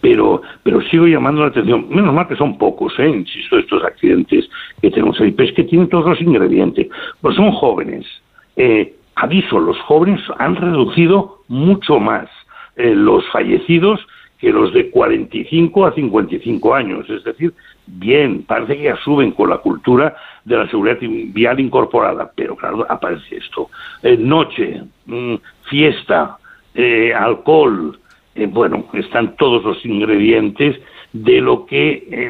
[0.00, 1.86] pero, pero sigo llamando la atención.
[1.88, 3.08] Menos mal que son pocos, ¿eh?
[3.08, 4.48] insisto, estos accidentes
[4.80, 6.88] que tenemos ahí, pero es que tienen todos los ingredientes.
[7.20, 8.06] Pues son jóvenes.
[8.56, 12.28] Eh, aviso, los jóvenes han reducido mucho más
[12.76, 14.00] eh, los fallecidos
[14.38, 17.10] que los de 45 a 55 años.
[17.10, 17.52] Es decir,
[17.86, 22.86] bien, parece que ya suben con la cultura de la seguridad vial incorporada, pero claro,
[22.88, 23.68] aparece esto.
[24.04, 25.34] Eh, noche, mm,
[25.68, 26.38] fiesta,
[27.16, 27.98] alcohol,
[28.34, 30.76] eh, bueno, están todos los ingredientes
[31.12, 32.28] de lo que eh,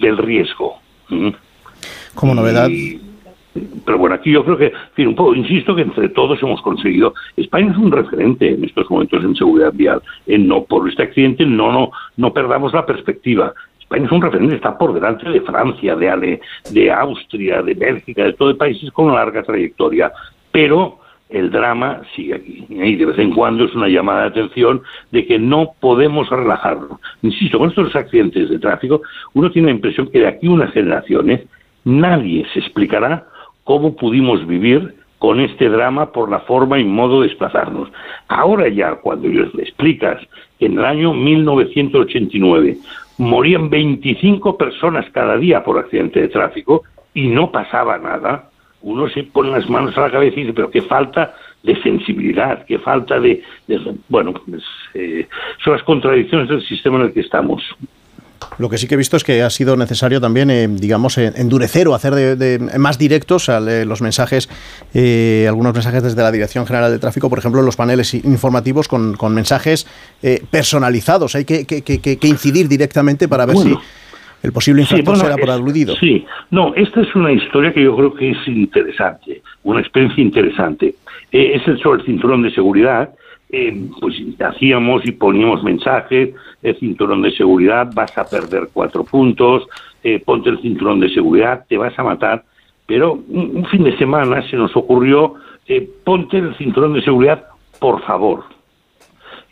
[0.00, 0.76] del riesgo.
[2.14, 2.70] Como novedad.
[3.84, 6.62] pero bueno, aquí yo creo que, en fin, un poco, insisto que entre todos hemos
[6.62, 7.14] conseguido.
[7.36, 10.02] España es un referente en estos momentos en seguridad vial.
[10.26, 13.52] En no por este accidente no no no perdamos la perspectiva.
[13.80, 16.40] España es un referente, está por delante de Francia, de Ale,
[16.70, 20.12] de Austria, de Bélgica, de todo el países con una larga trayectoria.
[20.52, 21.00] Pero
[21.30, 22.66] el drama sigue aquí.
[22.68, 27.00] Y de vez en cuando es una llamada de atención de que no podemos relajarnos.
[27.22, 29.02] Insisto, con estos accidentes de tráfico,
[29.34, 31.42] uno tiene la impresión que de aquí a unas generaciones
[31.84, 33.26] nadie se explicará
[33.64, 37.90] cómo pudimos vivir con este drama por la forma y modo de desplazarnos.
[38.28, 40.20] Ahora ya, cuando le explicas
[40.58, 42.78] que en el año 1989
[43.18, 48.49] morían 25 personas cada día por accidente de tráfico y no pasaba nada,
[48.82, 52.64] uno se pone las manos a la cabeza y dice, pero qué falta de sensibilidad,
[52.66, 53.42] qué falta de...
[54.08, 54.62] bueno, pues,
[54.94, 55.28] eh,
[55.62, 57.62] son las contradicciones del sistema en el que estamos.
[58.58, 61.30] Lo que sí que he visto es que ha sido necesario también, eh, digamos, eh,
[61.36, 64.48] endurecer o hacer de, más directos los mensajes,
[65.46, 69.86] algunos mensajes desde la Dirección General de Tráfico, por ejemplo, los paneles informativos con, mensajes
[70.50, 71.34] personalizados.
[71.34, 73.76] Hay que, que, incidir directamente para ver si
[74.42, 75.94] el posible infractor será por aludido.
[75.96, 80.94] Sí, no, esta es una historia que yo creo que es interesante, una experiencia interesante.
[81.30, 83.10] Eh, es el sobre el cinturón de seguridad.
[83.52, 86.30] Eh, pues hacíamos y poníamos mensajes,
[86.62, 89.66] el cinturón de seguridad, vas a perder cuatro puntos,
[90.04, 92.44] eh, ponte el cinturón de seguridad, te vas a matar.
[92.86, 95.34] Pero un, fin de semana se nos ocurrió,
[96.04, 97.44] ponte el cinturón de seguridad,
[97.80, 98.44] por favor.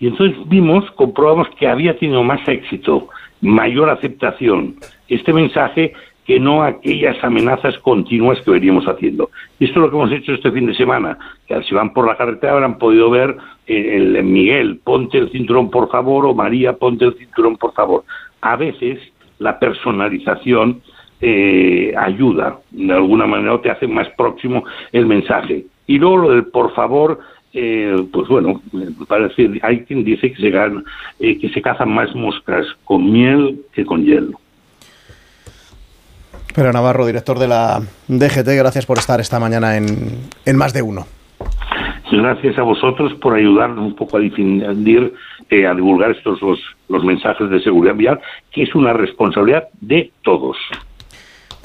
[0.00, 3.08] Y entonces vimos, comprobamos que había tenido más éxito
[3.40, 4.76] mayor aceptación
[5.08, 5.92] este mensaje
[6.28, 9.30] que no aquellas amenazas continuas que veníamos haciendo.
[9.58, 12.18] Esto es lo que hemos hecho este fin de semana, que si van por la
[12.18, 13.34] carretera habrán podido ver
[13.66, 18.04] eh, el, Miguel, ponte el cinturón por favor, o María, ponte el cinturón por favor.
[18.42, 19.00] A veces
[19.38, 20.82] la personalización
[21.22, 25.64] eh, ayuda, de alguna manera, te hace más próximo el mensaje.
[25.86, 27.20] Y luego lo del por favor
[27.52, 28.62] eh, pues bueno,
[29.06, 30.48] parece, hay quien dice que se,
[31.20, 34.40] eh, que se cazan más moscas con miel que con hielo.
[36.54, 39.86] Pero Navarro, director de la DGT, gracias por estar esta mañana en,
[40.44, 41.06] en Más de Uno.
[42.10, 45.12] Gracias a vosotros por ayudarnos un poco a difundir,
[45.50, 48.20] eh, a divulgar estos los, los mensajes de seguridad vial,
[48.50, 50.56] que es una responsabilidad de todos.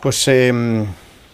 [0.02, 0.86] Pues eh,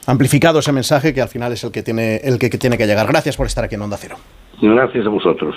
[0.05, 3.07] amplificado ese mensaje que al final es el que tiene el que, tiene que llegar.
[3.07, 4.17] Gracias por estar aquí en Onda Cero.
[4.61, 5.55] Gracias a vosotros.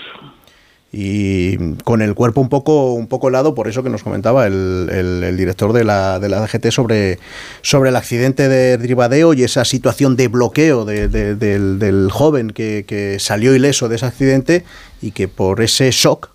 [0.95, 4.91] Y con el cuerpo un poco un poco helado por eso que nos comentaba el,
[4.91, 7.19] el, director de la, de la DGT sobre,
[7.63, 13.19] sobre el accidente de Ribadeo y esa situación de bloqueo de, del, joven que, que,
[13.19, 14.65] salió ileso de ese accidente
[15.01, 16.29] y que por ese shock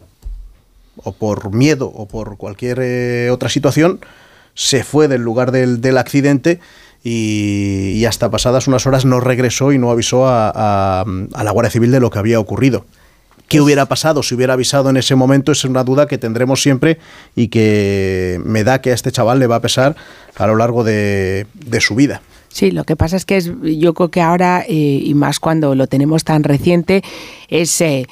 [1.04, 4.00] o por miedo o por cualquier eh, otra situación
[4.56, 6.60] se fue del lugar del, del accidente
[7.04, 11.92] y, hasta pasadas unas horas no regresó y no avisó a, a, la Guardia Civil
[11.92, 12.86] de lo que había ocurrido.
[13.48, 15.54] ¿Qué hubiera pasado si hubiera avisado en ese momento?
[15.54, 17.00] Es una duda que tendremos siempre
[17.36, 19.96] y que me da que a este chaval le va a pesar
[20.36, 21.46] a lo largo de,
[21.80, 22.22] su vida.
[22.50, 25.76] Sí, lo que pasa es que es, yo creo que ahora, eh, y más cuando
[25.76, 27.04] lo tenemos tan reciente,
[27.48, 27.80] es...
[27.82, 28.08] Eh,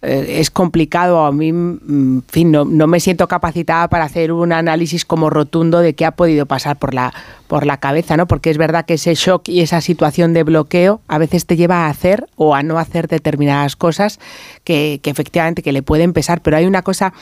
[0.00, 1.24] es complicado.
[1.24, 1.78] A mí, mm,
[2.18, 6.04] en fin, no, no, me siento capacitada para hacer un análisis como rotundo de qué
[6.04, 7.12] ha podido pasar por la,
[7.48, 8.26] por la cabeza, ¿no?
[8.26, 11.86] Porque es verdad que ese shock y esa situación de bloqueo a veces te lleva
[11.86, 14.20] a hacer o a no hacer determinadas cosas
[14.64, 16.42] que, que efectivamente que le pueden pesar.
[16.42, 17.12] Pero hay una cosa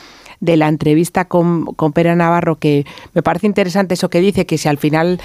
[0.40, 4.58] de la entrevista con, con Pera Navarro, que me parece interesante eso que dice, que
[4.58, 5.20] si al final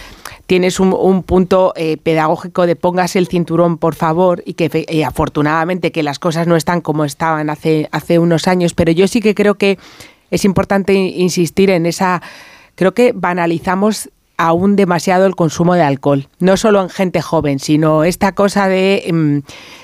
[0.47, 5.91] tienes un, punto eh, pedagógico de pongas el cinturón, por favor, y que eh, afortunadamente
[5.91, 9.35] que las cosas no están como estaban hace, hace unos años, pero yo sí que
[9.35, 9.77] creo que
[10.29, 12.21] es importante insistir en esa,
[12.75, 18.03] creo que banalizamos aún demasiado el consumo de alcohol, no solo en gente joven, sino
[18.03, 19.39] esta cosa de mm,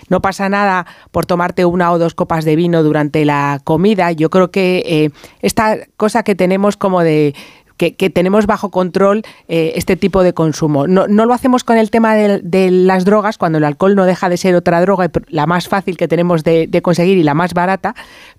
[0.09, 4.11] no pasa nada por tomarte una o dos copas de vino durante la comida.
[4.13, 5.09] Yo creo que eh,
[5.41, 7.35] esta cosa que tenemos como de
[7.77, 10.87] que, tenemos bajo control eh, este tipo de consumo.
[10.87, 14.37] No, lo hacemos con el tema de, las drogas, cuando el alcohol no deja de
[14.37, 17.95] ser otra droga, la más fácil que tenemos de, conseguir y la más barata,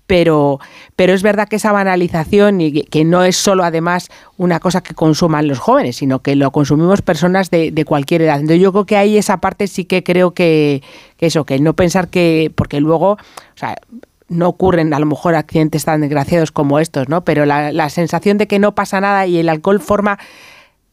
[0.07, 0.59] pero,
[0.95, 4.93] pero es verdad que esa banalización y que no es solo además una cosa que
[4.93, 8.39] consuman los jóvenes, sino que lo consumimos personas de, cualquier edad.
[8.39, 10.81] Entonces yo creo que ahí esa parte sí que creo que,
[11.19, 13.17] eso, que no pensar que, porque luego,
[14.29, 17.23] no ocurren a lo mejor accidentes tan desgraciados como estos, ¿no?
[17.23, 20.19] Pero la, sensación de que no pasa nada y el alcohol forma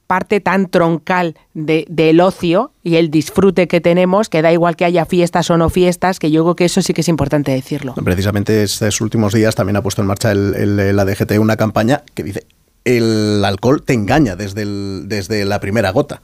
[0.07, 4.85] parte tan troncal de, del ocio y el disfrute que tenemos, que da igual que
[4.85, 7.95] haya fiestas o no fiestas, que yo creo que eso sí que es importante decirlo.
[7.95, 12.23] Precisamente estos últimos días también ha puesto en marcha el, la DGT una campaña que
[12.23, 12.47] dice
[12.87, 16.23] el alcohol te engaña desde, desde la primera gota.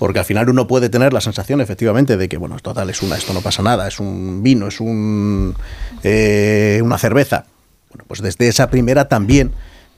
[0.00, 3.16] Porque al final uno puede tener la sensación, efectivamente, de que, bueno, total, es una,
[3.16, 5.54] esto no pasa nada, es un vino, es un,
[6.02, 7.46] eh, una cerveza.
[7.90, 9.52] Bueno, pues desde esa primera también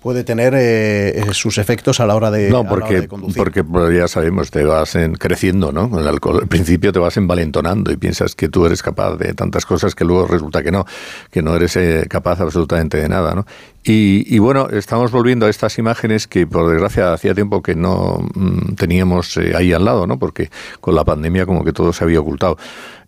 [0.05, 4.07] puede tener eh, eh, sus efectos a la hora de, no, porque, Porque pues, ya
[4.07, 5.89] sabemos, te vas en, creciendo, ¿no?
[5.89, 6.41] Con el alcohol.
[6.43, 10.05] Al principio te vas envalentonando y piensas que tú eres capaz de tantas cosas que
[10.05, 10.85] luego resulta que no,
[11.31, 13.47] que no eres eh, capaz absolutamente de nada, ¿no?
[13.87, 18.75] Y, bueno, estamos volviendo a estas imágenes que por desgracia hacía tiempo que no mm,
[18.77, 20.19] teníamos ahí al lado, ¿no?
[20.19, 20.51] Porque
[20.81, 22.57] con la pandemia como que todo se había ocultado.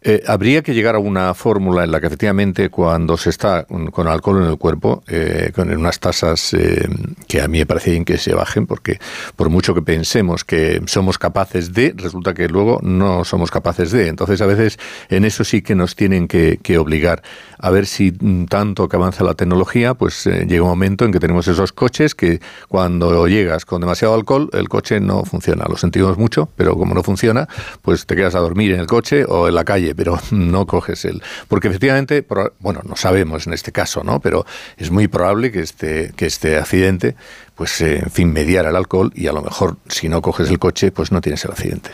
[0.08, 4.06] Eh, habría que llegar a una fórmula en la que efectivamente cuando se está con,
[4.06, 6.88] alcohol en el cuerpo, eh, con unas tasas eh,
[7.26, 9.00] que a mí me parece bien que se bajen, porque
[9.34, 14.06] por mucho que pensemos que somos capaces de, resulta que luego no somos capaces de.
[14.06, 14.78] Entonces a veces
[15.08, 17.24] en eso sí que nos tienen que, que obligar
[17.58, 21.12] a ver si mm, tanto que avanza la tecnología, pues eh, llega un momento en
[21.12, 25.64] que tenemos esos coches que cuando llegas con demasiado alcohol, el coche no funciona.
[25.68, 27.48] Lo sentimos mucho, pero como no funciona,
[27.82, 31.04] pues te quedas a dormir en el coche o en la calle, pero no coges
[31.04, 31.22] el...
[31.48, 32.24] Porque efectivamente,
[32.60, 34.20] bueno, no sabemos en este caso, ¿no?
[34.20, 34.44] Pero
[34.76, 37.16] es muy probable que este, que este accidente,
[37.54, 40.58] pues, eh, en fin, mediara el alcohol y a lo mejor si no coges el
[40.58, 41.90] coche, pues no tienes el accidente.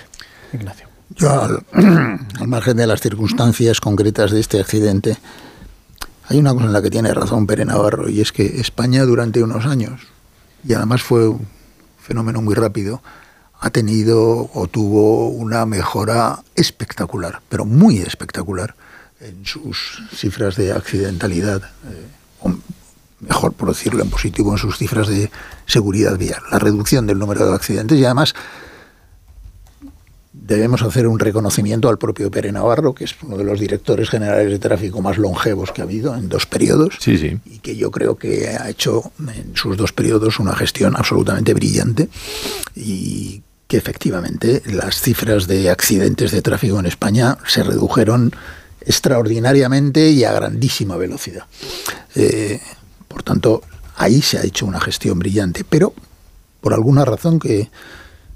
[0.53, 0.89] Ignacio.
[1.17, 1.65] Yo, al,
[2.41, 5.17] al margen de las circunstancias concretas de este accidente,
[6.29, 9.43] hay una cosa en la que tiene razón Pere Navarro y es que España durante
[9.43, 10.01] unos años,
[10.65, 11.47] y además fue un
[12.01, 13.03] fenómeno muy rápido,
[13.63, 18.75] ha tenido o tuvo una mejora espectacular, pero muy espectacular
[19.21, 22.07] en sus cifras de accidentalidad, eh,
[22.41, 22.53] o
[23.21, 25.31] mejor por decirlo en positivo, en sus cifras de
[25.65, 28.35] seguridad vial, la reducción del número de accidentes y además
[30.33, 34.51] debemos hacer un reconocimiento al propio Pere Navarro, que es uno de los directores generales
[34.51, 38.17] de tráfico más longevos que ha habido en dos periodos, sí, y que yo creo
[38.17, 42.09] que ha hecho en sus dos periodos una gestión absolutamente brillante
[42.75, 43.43] y
[43.73, 48.31] que efectivamente las cifras de accidentes de tráfico en España se redujeron
[48.83, 51.47] extraordinariamente y a grandísima velocidad.
[52.14, 52.61] Eh,
[53.09, 53.62] por tanto,
[53.97, 55.95] ahí se ha hecho una gestión brillante, pero
[56.61, 57.70] por alguna razón que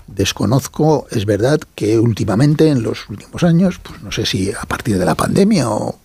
[0.07, 4.99] desconozco, es verdad que últimamente, en los últimos años, pues no sé si a partir
[4.99, 5.99] de la pandemia o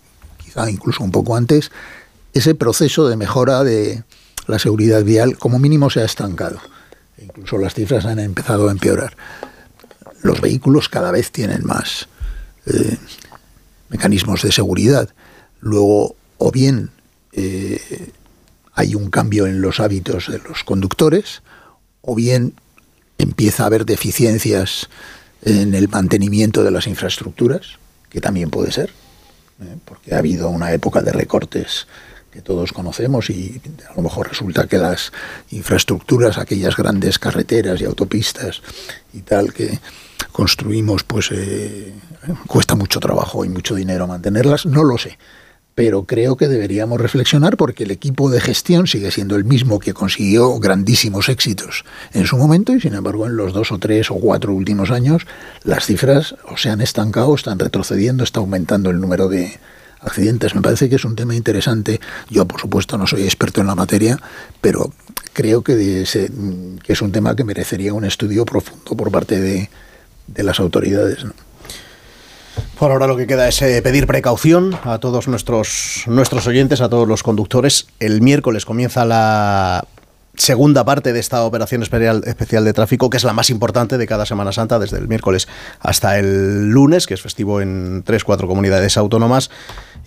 [0.44, 1.70] quizá incluso un poco antes,
[2.34, 4.04] ese proceso de mejora de
[4.46, 6.60] la seguridad vial como mínimo se ha estancado.
[7.22, 9.16] Incluso las cifras han empezado a empeorar.
[10.22, 12.08] Los vehículos cada vez tienen más
[12.66, 12.96] eh,
[13.88, 15.08] mecanismos de seguridad.
[15.60, 16.90] Luego, o bien
[17.32, 18.10] eh,
[18.74, 21.42] hay un cambio en los hábitos de los conductores,
[22.00, 22.54] o bien
[23.18, 24.88] empieza a haber deficiencias
[25.42, 28.90] en el mantenimiento de las infraestructuras, que también puede ser,
[29.60, 29.76] ¿eh?
[29.84, 31.86] porque ha habido una época de recortes
[32.32, 33.60] que todos conocemos y
[33.90, 35.12] a lo mejor resulta que las
[35.50, 38.62] infraestructuras, aquellas grandes carreteras y autopistas
[39.12, 39.78] y tal que
[40.32, 41.92] construimos, pues eh,
[42.46, 45.18] cuesta mucho trabajo y mucho dinero mantenerlas, no lo sé.
[45.74, 49.92] Pero creo que deberíamos reflexionar porque el equipo de gestión sigue siendo el mismo que
[49.92, 54.14] consiguió grandísimos éxitos en su momento y sin embargo en los dos o tres o
[54.14, 55.26] cuatro últimos años
[55.64, 59.58] las cifras o se han estancado, están retrocediendo, está aumentando el número de,
[60.02, 60.54] accidentes.
[60.54, 62.00] Me parece que es un tema interesante.
[62.28, 64.18] Yo, por supuesto, no soy experto en la materia,
[64.60, 64.92] pero
[65.32, 69.70] creo que, que es un tema que merecería un estudio profundo por parte de,
[70.26, 71.24] de las autoridades.
[72.78, 76.88] Por ahora lo que queda es eh, pedir precaución a todos nuestros, nuestros oyentes, a
[76.88, 77.86] todos los conductores.
[78.00, 79.86] El miércoles comienza la
[80.34, 82.22] segunda parte de esta operación especial
[82.64, 85.46] de tráfico, que es la más importante de cada Semana Santa, desde el miércoles
[85.80, 89.50] hasta el lunes, que es festivo en tres, cuatro comunidades autónomas.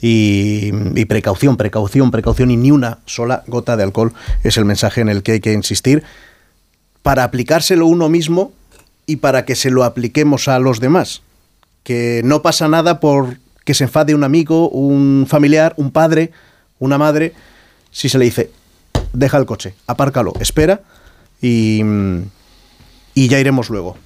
[0.01, 0.71] Y,
[1.05, 5.23] precaución, precaución, precaución y ni una sola gota de alcohol es el mensaje en el
[5.23, 6.03] que hay que insistir
[7.01, 8.51] para aplicárselo uno mismo
[9.05, 11.21] y para que se lo apliquemos a los demás.
[11.83, 16.31] Que no pasa nada por que se enfade un amigo, un familiar, un padre,
[16.77, 17.33] una madre,
[17.91, 18.51] si se le dice,
[19.13, 20.81] deja el coche, apárcalo, espera
[21.41, 21.81] y,
[23.13, 23.97] y ya iremos luego.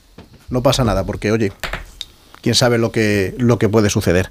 [0.49, 1.51] No pasa nada, porque oye,
[2.41, 4.29] quién sabe lo que, lo que puede suceder.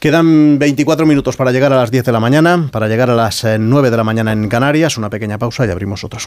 [0.00, 3.44] Quedan 24 minutos para llegar a las 10 de la mañana, para llegar a las
[3.44, 6.26] 9 eh, de la mañana en Canarias, una pequeña pausa y abrimos otros.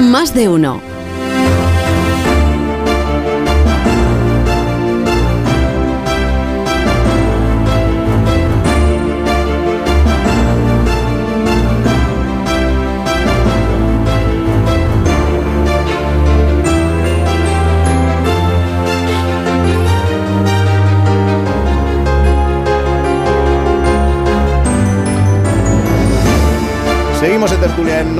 [0.00, 0.95] Más de uno.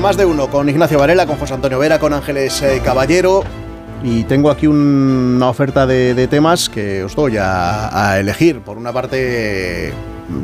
[0.01, 3.43] Más de uno con Ignacio Varela, con José Antonio Vera, con Ángeles eh, Caballero.
[4.03, 8.61] Y tengo aquí una oferta de, temas que os doy a, elegir.
[8.61, 9.91] Por una parte,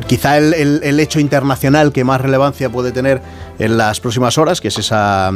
[0.08, 3.22] quizá el, hecho internacional que más relevancia puede tener
[3.60, 5.32] en las próximas horas, que es esa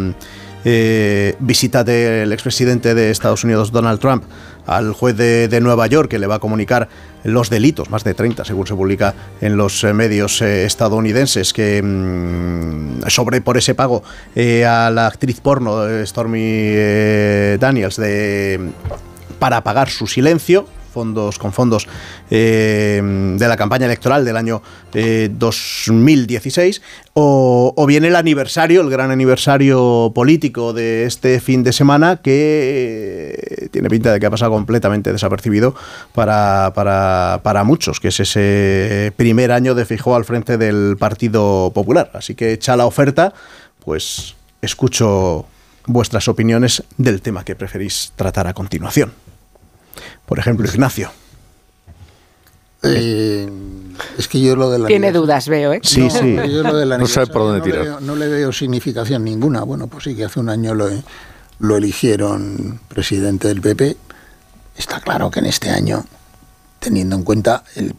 [0.69, 4.25] eh, visita del expresidente de Estados Unidos, Donald Trump,
[4.65, 6.89] al juez de, Nueva York, que le va a comunicar
[7.23, 13.07] los delitos, más de 30 según se publica en los eh, medios eh, estadounidenses, mm,
[13.07, 14.03] sobre por ese pago
[14.35, 16.73] a la actriz porno Stormy
[17.57, 18.59] Daniels de
[19.39, 21.87] para pagar su silencio fondos, con fondos
[22.31, 22.99] eh,
[23.37, 24.63] de la campaña electoral del año
[25.29, 26.81] 2016, eh,
[27.13, 33.69] o, bien el aniversario, el gran aniversario político de este fin de semana, que eh,
[33.69, 35.75] tiene pinta de que ha pasado completamente desapercibido
[36.15, 41.71] para, para, para muchos, que es ese primer año de Fijó al frente del Partido
[41.75, 42.09] Popular.
[42.15, 43.35] Así que echa la oferta,
[43.85, 45.45] pues escucho
[45.85, 49.26] vuestras opiniones del tema que preferís tratar a continuación.
[50.27, 51.09] Por ejemplo, Ignacio.
[52.83, 53.49] Eh,
[54.17, 55.79] es que yo lo de la Tiene dudas, veo, ¿eh?
[55.81, 56.35] Sí, sí.
[56.35, 58.01] no sabe por dónde tirar.
[58.01, 59.63] no le veo significación ninguna.
[59.63, 60.89] Bueno, pues sí, que hace un año lo,
[61.59, 63.95] lo eligieron presidente del PP.
[64.75, 66.05] Está claro que en este año,
[66.79, 67.95] teniendo en cuenta el,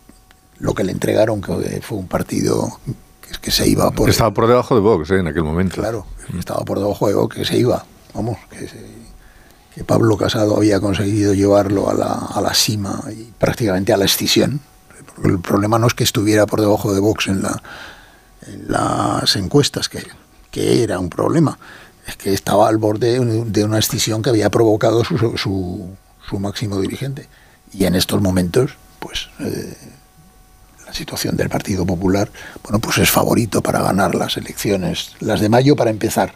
[0.59, 2.79] lo que le entregaron, que fue un partido
[3.23, 4.11] que, que se iba por...
[4.11, 5.19] Estaba por debajo de Vox ¿eh?
[5.19, 5.77] en aquel momento.
[5.77, 6.07] Claro,
[6.39, 7.87] estaba por debajo de Vox, que se iba.
[8.13, 8.98] Vamos, que se
[9.85, 14.61] Pablo Casado había conseguido llevarlo a la, a la cima y prácticamente a la escisión.
[15.25, 17.63] El problema no es que estuviera por debajo de Vox en, la,
[18.47, 20.07] en las encuestas, que,
[20.51, 21.59] que, era un problema,
[22.07, 25.89] es que estaba al borde de una escisión que había provocado su, su,
[26.29, 27.29] su máximo dirigente.
[27.73, 29.77] Y en estos momentos, pues eh,
[30.87, 32.31] la situación del Partido Popular,
[32.63, 36.35] bueno, pues es favorito para ganar las elecciones, las de mayo para empezar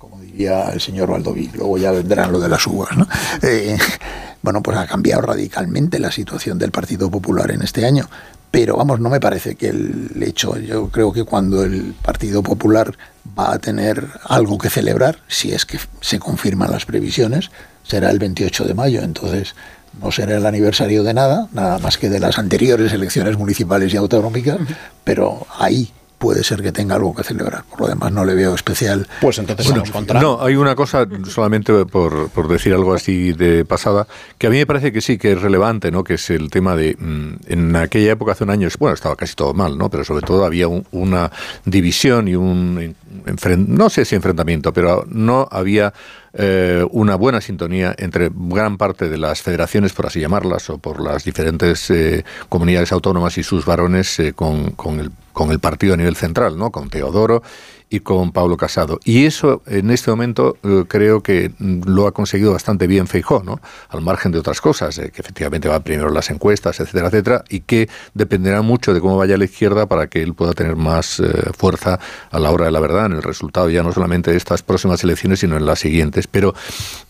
[0.00, 3.06] como diría el señor Valdoví, luego ya vendrán lo de las uvas, ¿no?
[3.42, 3.76] Eh,
[4.40, 8.08] bueno, pues ha cambiado radicalmente la situación del Partido Popular en este año.
[8.50, 12.94] Pero vamos, no me parece que el hecho, yo creo que cuando el Partido Popular
[13.38, 17.50] va a tener algo que celebrar, si es que se confirman las previsiones,
[17.84, 19.02] será el 28 de mayo.
[19.02, 19.54] Entonces,
[20.00, 23.98] no será el aniversario de nada, nada más que de las anteriores elecciones municipales y
[23.98, 24.60] autonómicas,
[25.04, 27.64] pero ahí puede ser que tenga algo que celebrar.
[27.64, 29.08] Por lo demás, no le veo especial.
[29.22, 30.20] Pues entonces vamos contra.
[30.20, 34.06] No, hay una cosa, solamente por, por, decir algo así de pasada,
[34.36, 36.04] que a mí me parece que sí, que es relevante, ¿no?
[36.04, 36.94] Que es el tema de.
[36.98, 39.88] Mm, en aquella época, hace un año, bueno, estaba casi todo mal, ¿no?
[39.88, 41.32] Pero sobre todo había una
[41.64, 42.94] división y un.
[43.56, 45.94] No sé si enfrentamiento, pero no había
[46.32, 51.00] eh, una buena sintonía entre gran parte de las federaciones, por así llamarlas, o por
[51.00, 55.94] las diferentes eh, comunidades autónomas y sus varones eh, con, con, el, con el partido
[55.94, 56.70] a nivel central, ¿no?
[56.70, 57.42] con Teodoro
[57.90, 59.00] y con Pablo Casado.
[59.04, 63.60] Y eso en este momento eh, creo que lo ha conseguido bastante bien Feijó, ¿no?
[63.88, 67.60] al margen de otras cosas, eh, que efectivamente va primero las encuestas, etcétera, etcétera, y
[67.60, 71.50] que dependerá mucho de cómo vaya la izquierda para que él pueda tener más eh,
[71.58, 71.98] fuerza
[72.30, 75.02] a la hora de la verdad, en el resultado ya no solamente de estas próximas
[75.02, 76.28] elecciones, sino en las siguientes.
[76.28, 76.54] Pero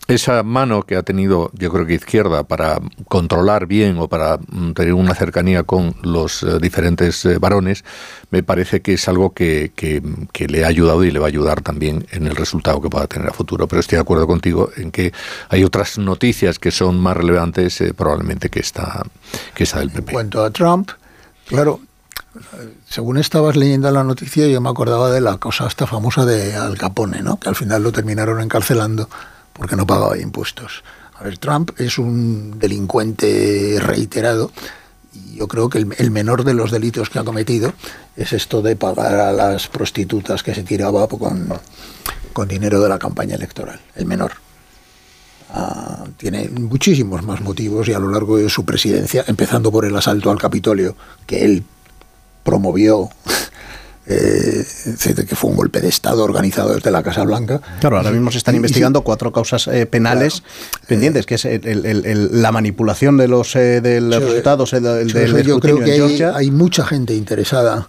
[0.07, 4.71] esa mano que ha tenido, yo creo que izquierda, para controlar bien o para mm,
[4.71, 7.85] tener una cercanía con los diferentes varones,
[8.31, 10.01] me parece que es algo que, que,
[10.31, 13.07] que le ha ayudado y le va a ayudar también en el resultado que pueda
[13.07, 13.67] tener a futuro.
[13.67, 15.13] Pero estoy de acuerdo contigo en que
[15.49, 19.03] hay otras noticias que son más relevantes eh, probablemente que esta,
[19.53, 20.11] que esta del PP.
[20.11, 20.91] En cuanto a Trump,
[21.47, 21.79] claro,
[22.87, 26.77] según estabas leyendo la noticia, yo me acordaba de la cosa esta famosa de Al
[26.77, 27.39] Capone, ¿no?
[27.39, 29.09] que al final lo terminaron encarcelando
[29.53, 30.83] porque no pagaba impuestos.
[31.19, 34.51] A ver, Trump es un delincuente reiterado
[35.35, 37.73] yo creo que el, menor de los delitos que ha cometido
[38.15, 41.49] es esto de pagar a las prostitutas que se tiraba con,
[42.33, 44.33] con dinero de la campaña electoral, el menor.
[45.53, 49.95] Ah, tiene muchísimos más motivos y a lo largo de su presidencia, empezando por el
[49.95, 50.95] asalto al Capitolio
[51.27, 51.63] que él
[52.43, 53.09] promovió
[54.07, 54.65] eh,
[55.27, 57.61] que fue un golpe de Estado organizado desde la Casa Blanca.
[57.79, 60.43] Claro, ahora mismo se están investigando cuatro causas eh, penales
[60.87, 66.25] pendientes, que es la manipulación de los, eh, de los resultados del, Yo creo que
[66.25, 67.87] hay, mucha gente interesada,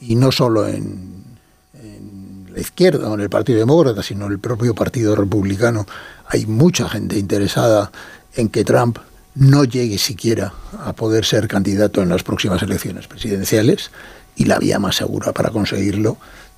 [0.00, 1.18] y no solo en,
[2.52, 5.86] la izquierda o en el Partido Demócrata, sino en el propio Partido Republicano.
[6.28, 7.90] Hay mucha gente interesada
[8.34, 8.98] en que Trump
[9.34, 10.52] no llegue siquiera
[10.84, 13.90] a poder ser candidato en las próximas elecciones presidenciales
[14.38, 16.16] y la vía más segura para conseguirlo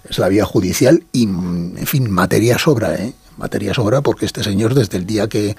[0.08, 3.12] es la vía judicial y, en fin, materia sobra, ¿eh?
[3.36, 5.56] Materia sobra porque este señor desde el día que,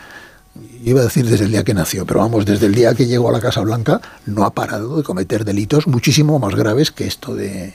[0.84, 3.30] iba a decir desde el día que nació, pero vamos, desde el día que llegó
[3.30, 7.36] a la Casa Blanca no ha parado de cometer delitos muchísimo más graves que esto
[7.36, 7.74] de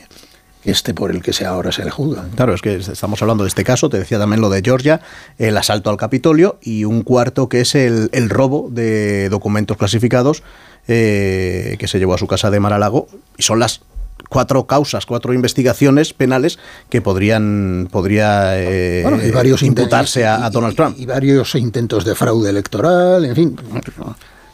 [0.65, 2.27] este por el que se ahora se le juzga.
[2.35, 5.01] Claro, es que estamos hablando de este caso, te decía también lo de Georgia,
[5.39, 10.43] el asalto al Capitolio y un cuarto que es el, el robo de documentos clasificados
[10.89, 13.81] eh, que se llevó a su casa de Maralago y son las
[14.29, 16.59] cuatro causas, cuatro investigaciones penales
[16.91, 20.99] que podrían podría eh, varios imputarse a, Donald Trump.
[20.99, 23.57] Y, varios intentos de fraude electoral, en fin,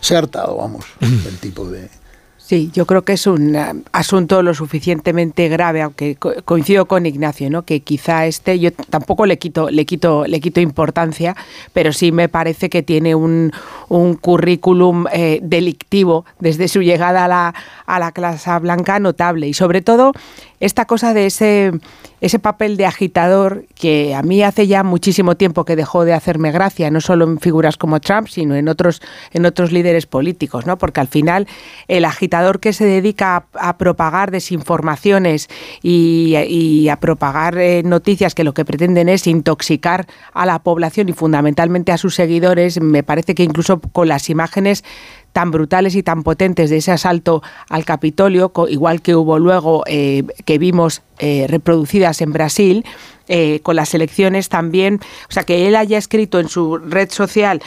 [0.01, 1.89] se ha hartado, vamos, el tipo de,
[2.53, 7.49] Sí, yo creo que es un eh, asunto lo suficientemente grave, aunque coincido con Ignacio,
[7.49, 7.63] ¿no?
[7.63, 11.35] Que quizá este, yo tampoco le quito, le quito, le quito importancia,
[11.73, 13.53] pero sí me parece que tiene un,
[13.89, 17.55] un currículum eh, delictivo desde su llegada a la,
[17.87, 20.13] a la clase blanca notable y sobre todo
[20.63, 21.73] esta cosa de ese,
[22.21, 26.53] ese papel de agitador que a mí hace ya muchísimo tiempo que dejó de hacerme
[26.53, 29.03] gracia, no solo en figuras como Trump, sino en otros,
[29.33, 30.79] en otros líderes políticos, ¿no?
[30.79, 31.49] Porque al final
[31.89, 35.49] el agitador que se dedica a, propagar desinformaciones
[35.83, 41.13] y, a propagar eh, noticias que lo que pretenden es intoxicar a la población y
[41.13, 44.85] fundamentalmente a sus seguidores, me parece que incluso con las imágenes
[45.33, 50.25] tan brutales y tan potentes de ese asalto al Capitolio, igual que hubo luego eh,
[50.45, 52.85] que vimos eh, reproducidas en Brasil,
[53.29, 57.63] eh, con las elecciones también, o sea, que él haya escrito en su red social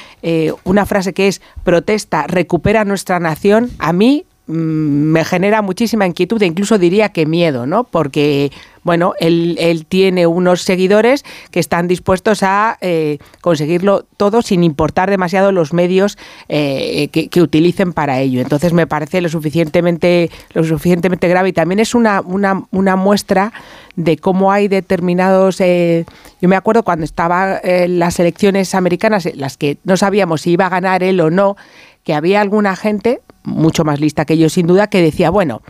[0.63, 6.45] una frase que es protesta, recupera nuestra nación, a mí me genera muchísima inquietud e
[6.45, 7.83] incluso diría que miedo, ¿no?
[7.83, 8.51] Porque
[8.85, 15.09] bueno, él, él tiene unos seguidores que están dispuestos a eh, conseguirlo todo sin importar
[15.09, 16.19] demasiado los medios
[16.49, 18.41] eh, que, utilicen para ello.
[18.41, 23.51] Entonces me parece lo suficientemente, lo suficientemente grave y también es una, una, una muestra
[23.95, 25.59] de cómo hay determinados...
[25.61, 26.05] Eh,
[26.39, 30.67] yo me acuerdo cuando estaba en las elecciones americanas, las que no sabíamos si iba
[30.67, 31.57] a ganar él o no,
[32.03, 35.61] que había alguna gente, mucho más lista que yo sin duda, que decía, bueno,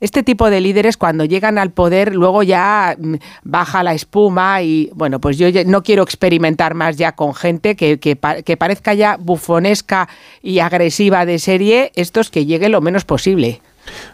[0.00, 3.14] este tipo de líderes cuando llegan al poder luego ya mm,
[3.44, 7.98] baja la espuma y bueno, pues yo no quiero experimentar más ya con gente que,
[7.98, 10.08] que, que parezca ya bufonesca
[10.42, 13.60] y agresiva de serie, estos que llegue lo menos posible.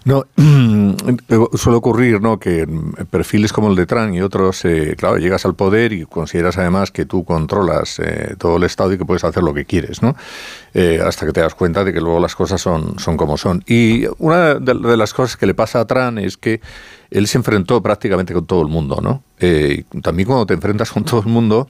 [0.05, 0.27] No,
[1.55, 2.39] suele ocurrir ¿no?
[2.39, 2.67] que
[3.11, 6.91] perfiles como el de Trump y otros, eh, claro, llegas al poder y consideras además
[6.91, 10.17] que tú controlas eh, todo el Estado y que puedes hacer lo que quieres, ¿no?
[10.75, 13.63] Eh, hasta que te das cuenta de que luego las cosas son, son como son.
[13.67, 16.61] Y una de, las cosas que le pasa a Trump es que
[17.11, 19.23] él se enfrentó prácticamente con todo el mundo, ¿no?
[20.03, 21.69] también cuando te enfrentas con todo el mundo,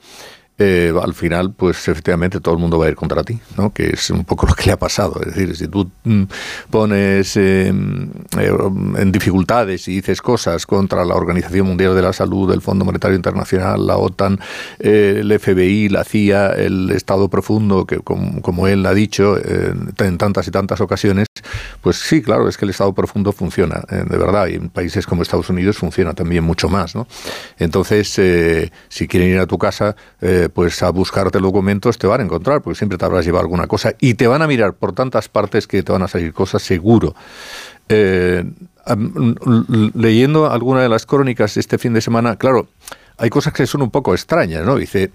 [0.59, 3.73] eh, al final, pues efectivamente todo el mundo va a ir contra ti, ¿no?
[3.73, 5.21] que es un poco lo que le ha pasado.
[5.21, 6.23] Es decir, si tú mm,
[6.71, 12.61] pones eh, en dificultades y dices cosas contra la Organización Mundial de la Salud, el
[12.61, 14.39] Fondo Monetario Internacional, la OTAN,
[14.79, 20.47] eh, el FBI, la CIA, el Estado Profundo, que como, él ha dicho en tantas
[20.47, 21.27] y tantas ocasiones,
[21.83, 25.23] pues sí, claro, es que el Estado Profundo funciona, de verdad, y en países como
[25.23, 26.95] Estados Unidos funciona también mucho más.
[26.95, 27.07] ¿no?
[27.59, 28.21] Entonces,
[28.89, 29.97] si quieren ir a tu casa,
[30.55, 33.95] pues a buscarte documentos te van a encontrar, porque siempre te habrás llevado alguna cosa
[34.01, 37.15] y te van a mirar por tantas partes que te van a salir cosas seguro.
[37.89, 38.45] Eh,
[39.95, 42.69] leyendo alguna de las crónicas este fin de semana, claro,
[43.19, 44.77] hay cosas que son un poco extrañas, ¿no?
[44.77, 45.11] Dice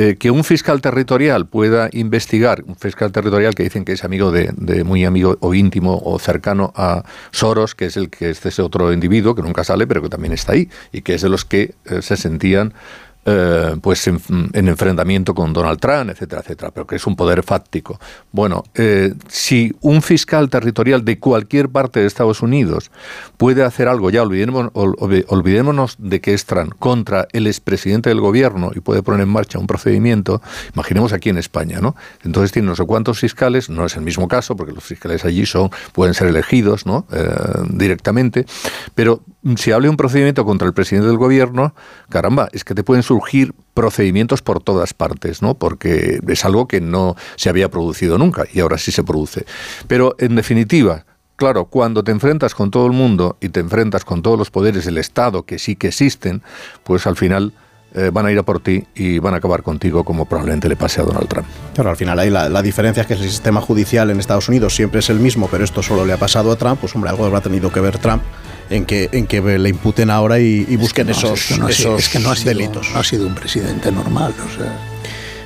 [0.00, 4.30] eh, que un fiscal territorial pueda investigar, un fiscal territorial que dicen que es amigo
[4.30, 4.52] de,
[4.84, 7.02] muy amigo o íntimo o cercano a
[7.32, 10.32] Soros, que es el que es ese otro individuo que nunca sale, pero que también
[10.32, 12.74] está ahí y que es de los que eh, se sentían
[13.30, 14.18] eh, pues en,
[14.54, 18.00] enfrentamiento con Donald Trump, etcétera, etcétera, pero que es un poder fáctico.
[18.32, 22.90] Bueno, eh, si un fiscal territorial de cualquier parte de Estados Unidos
[23.36, 28.70] puede hacer algo, ya olvidémonos, olvidémonos de que es Trump, contra el expresidente del gobierno
[28.74, 30.40] y puede poner en marcha un procedimiento,
[30.74, 31.96] imaginemos aquí en España, ¿no?
[32.24, 35.44] Entonces tiene no sé cuántos fiscales, no es el mismo caso, porque los fiscales allí
[35.44, 37.06] son, pueden ser elegidos, ¿no?
[37.12, 37.28] Eh,
[37.68, 38.46] directamente,
[38.94, 39.20] pero
[39.56, 41.74] si hable un procedimiento contra el presidente del gobierno,
[42.08, 45.54] caramba, es que te pueden surgir procedimientos por todas partes, ¿no?
[45.54, 49.46] Porque es algo que no se había producido nunca y ahora sí se produce.
[49.86, 51.04] Pero en definitiva,
[51.36, 54.84] claro, cuando te enfrentas con todo el mundo y te enfrentas con todos los poderes
[54.84, 56.42] del Estado que sí que existen,
[56.82, 57.52] pues al final
[57.94, 60.76] eh, van a ir a por ti y van a acabar contigo como probablemente le
[60.76, 61.46] pase a Donald Trump.
[61.74, 64.74] Claro, al final ahí la, la, diferencia es que el sistema judicial en Estados Unidos
[64.74, 67.24] siempre es el mismo, pero esto solo le ha pasado a Trump, pues hombre, algo
[67.24, 68.22] habrá tenido que ver Trump
[68.70, 72.48] en que, en que le imputen ahora y, busquen esos, esos que no ha sido,
[72.50, 72.90] delitos.
[72.92, 74.34] No ha sido un presidente normal.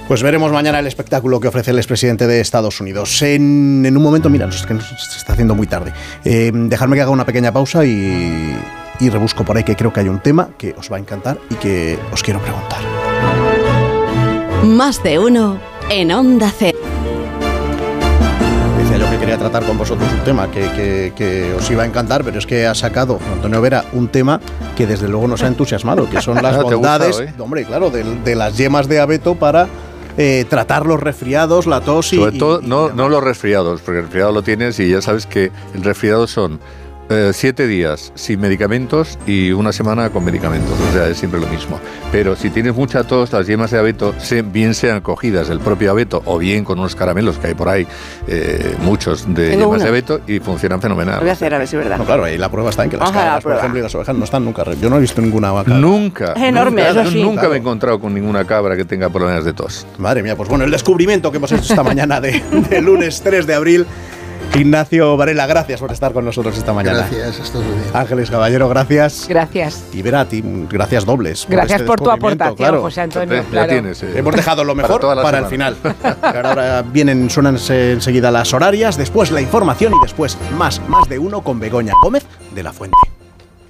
[0.09, 3.23] Pues veremos mañana el espectáculo que ofrece el expresidente de Estados Unidos.
[3.23, 5.93] En, un momento, mira, es que se está haciendo muy tarde.
[6.25, 8.57] Eh, dejadme que haga una pequeña pausa y,
[9.03, 11.37] y rebusco por ahí que creo que hay un tema que os va a encantar
[11.51, 12.79] y que os quiero preguntar.
[14.65, 15.59] Más de uno
[15.91, 16.73] en Onda C
[18.99, 22.47] yo que quería tratar con vosotros un tema que, os iba a encantar, pero es
[22.47, 24.41] que ha sacado Antonio Vera un tema
[24.77, 28.89] que desde luego nos ha entusiasmado, que son las bondades, hombre, claro, de, las yemas
[28.89, 29.67] de abeto para
[30.19, 32.17] eh, tratar los resfriados, la tos y...
[32.17, 35.51] Sobre todo, no, no los resfriados, porque el resfriado lo tienes y ya sabes que
[35.75, 36.61] el resfriado son
[37.13, 41.47] eh, siete días sin medicamentos y una semana con medicamentos, o sea, es siempre lo
[41.47, 41.79] mismo.
[42.11, 44.15] Pero si tienes mucha tos, las yemas de abeto,
[44.47, 47.87] bien sean cogidas del propio abeto o bien con unos caramelos que hay por ahí,
[48.27, 51.21] eh, muchos de yemas de abeto, y funcionan fenomenal.
[51.21, 51.99] voy a hacer a ver si es verdad.
[51.99, 54.17] No, claro, ahí la prueba está en que las cabras, por ejemplo, y las ovejas
[54.17, 54.65] no están nunca.
[54.81, 55.73] Yo no he visto ninguna vaca.
[55.73, 56.35] Nunca.
[56.35, 59.87] Enorme, nunca, eso Nunca me he encontrado con ninguna cabra que tenga problemas de tos.
[59.99, 63.47] Madre mía, pues bueno, el descubrimiento que hemos hecho esta mañana de, de lunes 3
[63.47, 63.87] de abril
[64.55, 66.99] Ignacio Varela, gracias por estar con nosotros esta mañana.
[66.99, 67.81] Gracias, esto es bien.
[67.95, 69.27] Ángeles Caballero, gracias.
[69.29, 69.85] Gracias.
[69.93, 71.47] Y Vera, a ti, gracias dobles.
[71.49, 73.45] Gracias por, este tu aportación, José Antonio.
[73.69, 74.19] tienes, eh.
[74.19, 75.77] Hemos dejado lo mejor para, el final.
[76.23, 81.43] ahora vienen, suenan enseguida las horarias, después la información y después más, más de uno
[81.43, 83.22] con Begoña Gómez de la Fuente.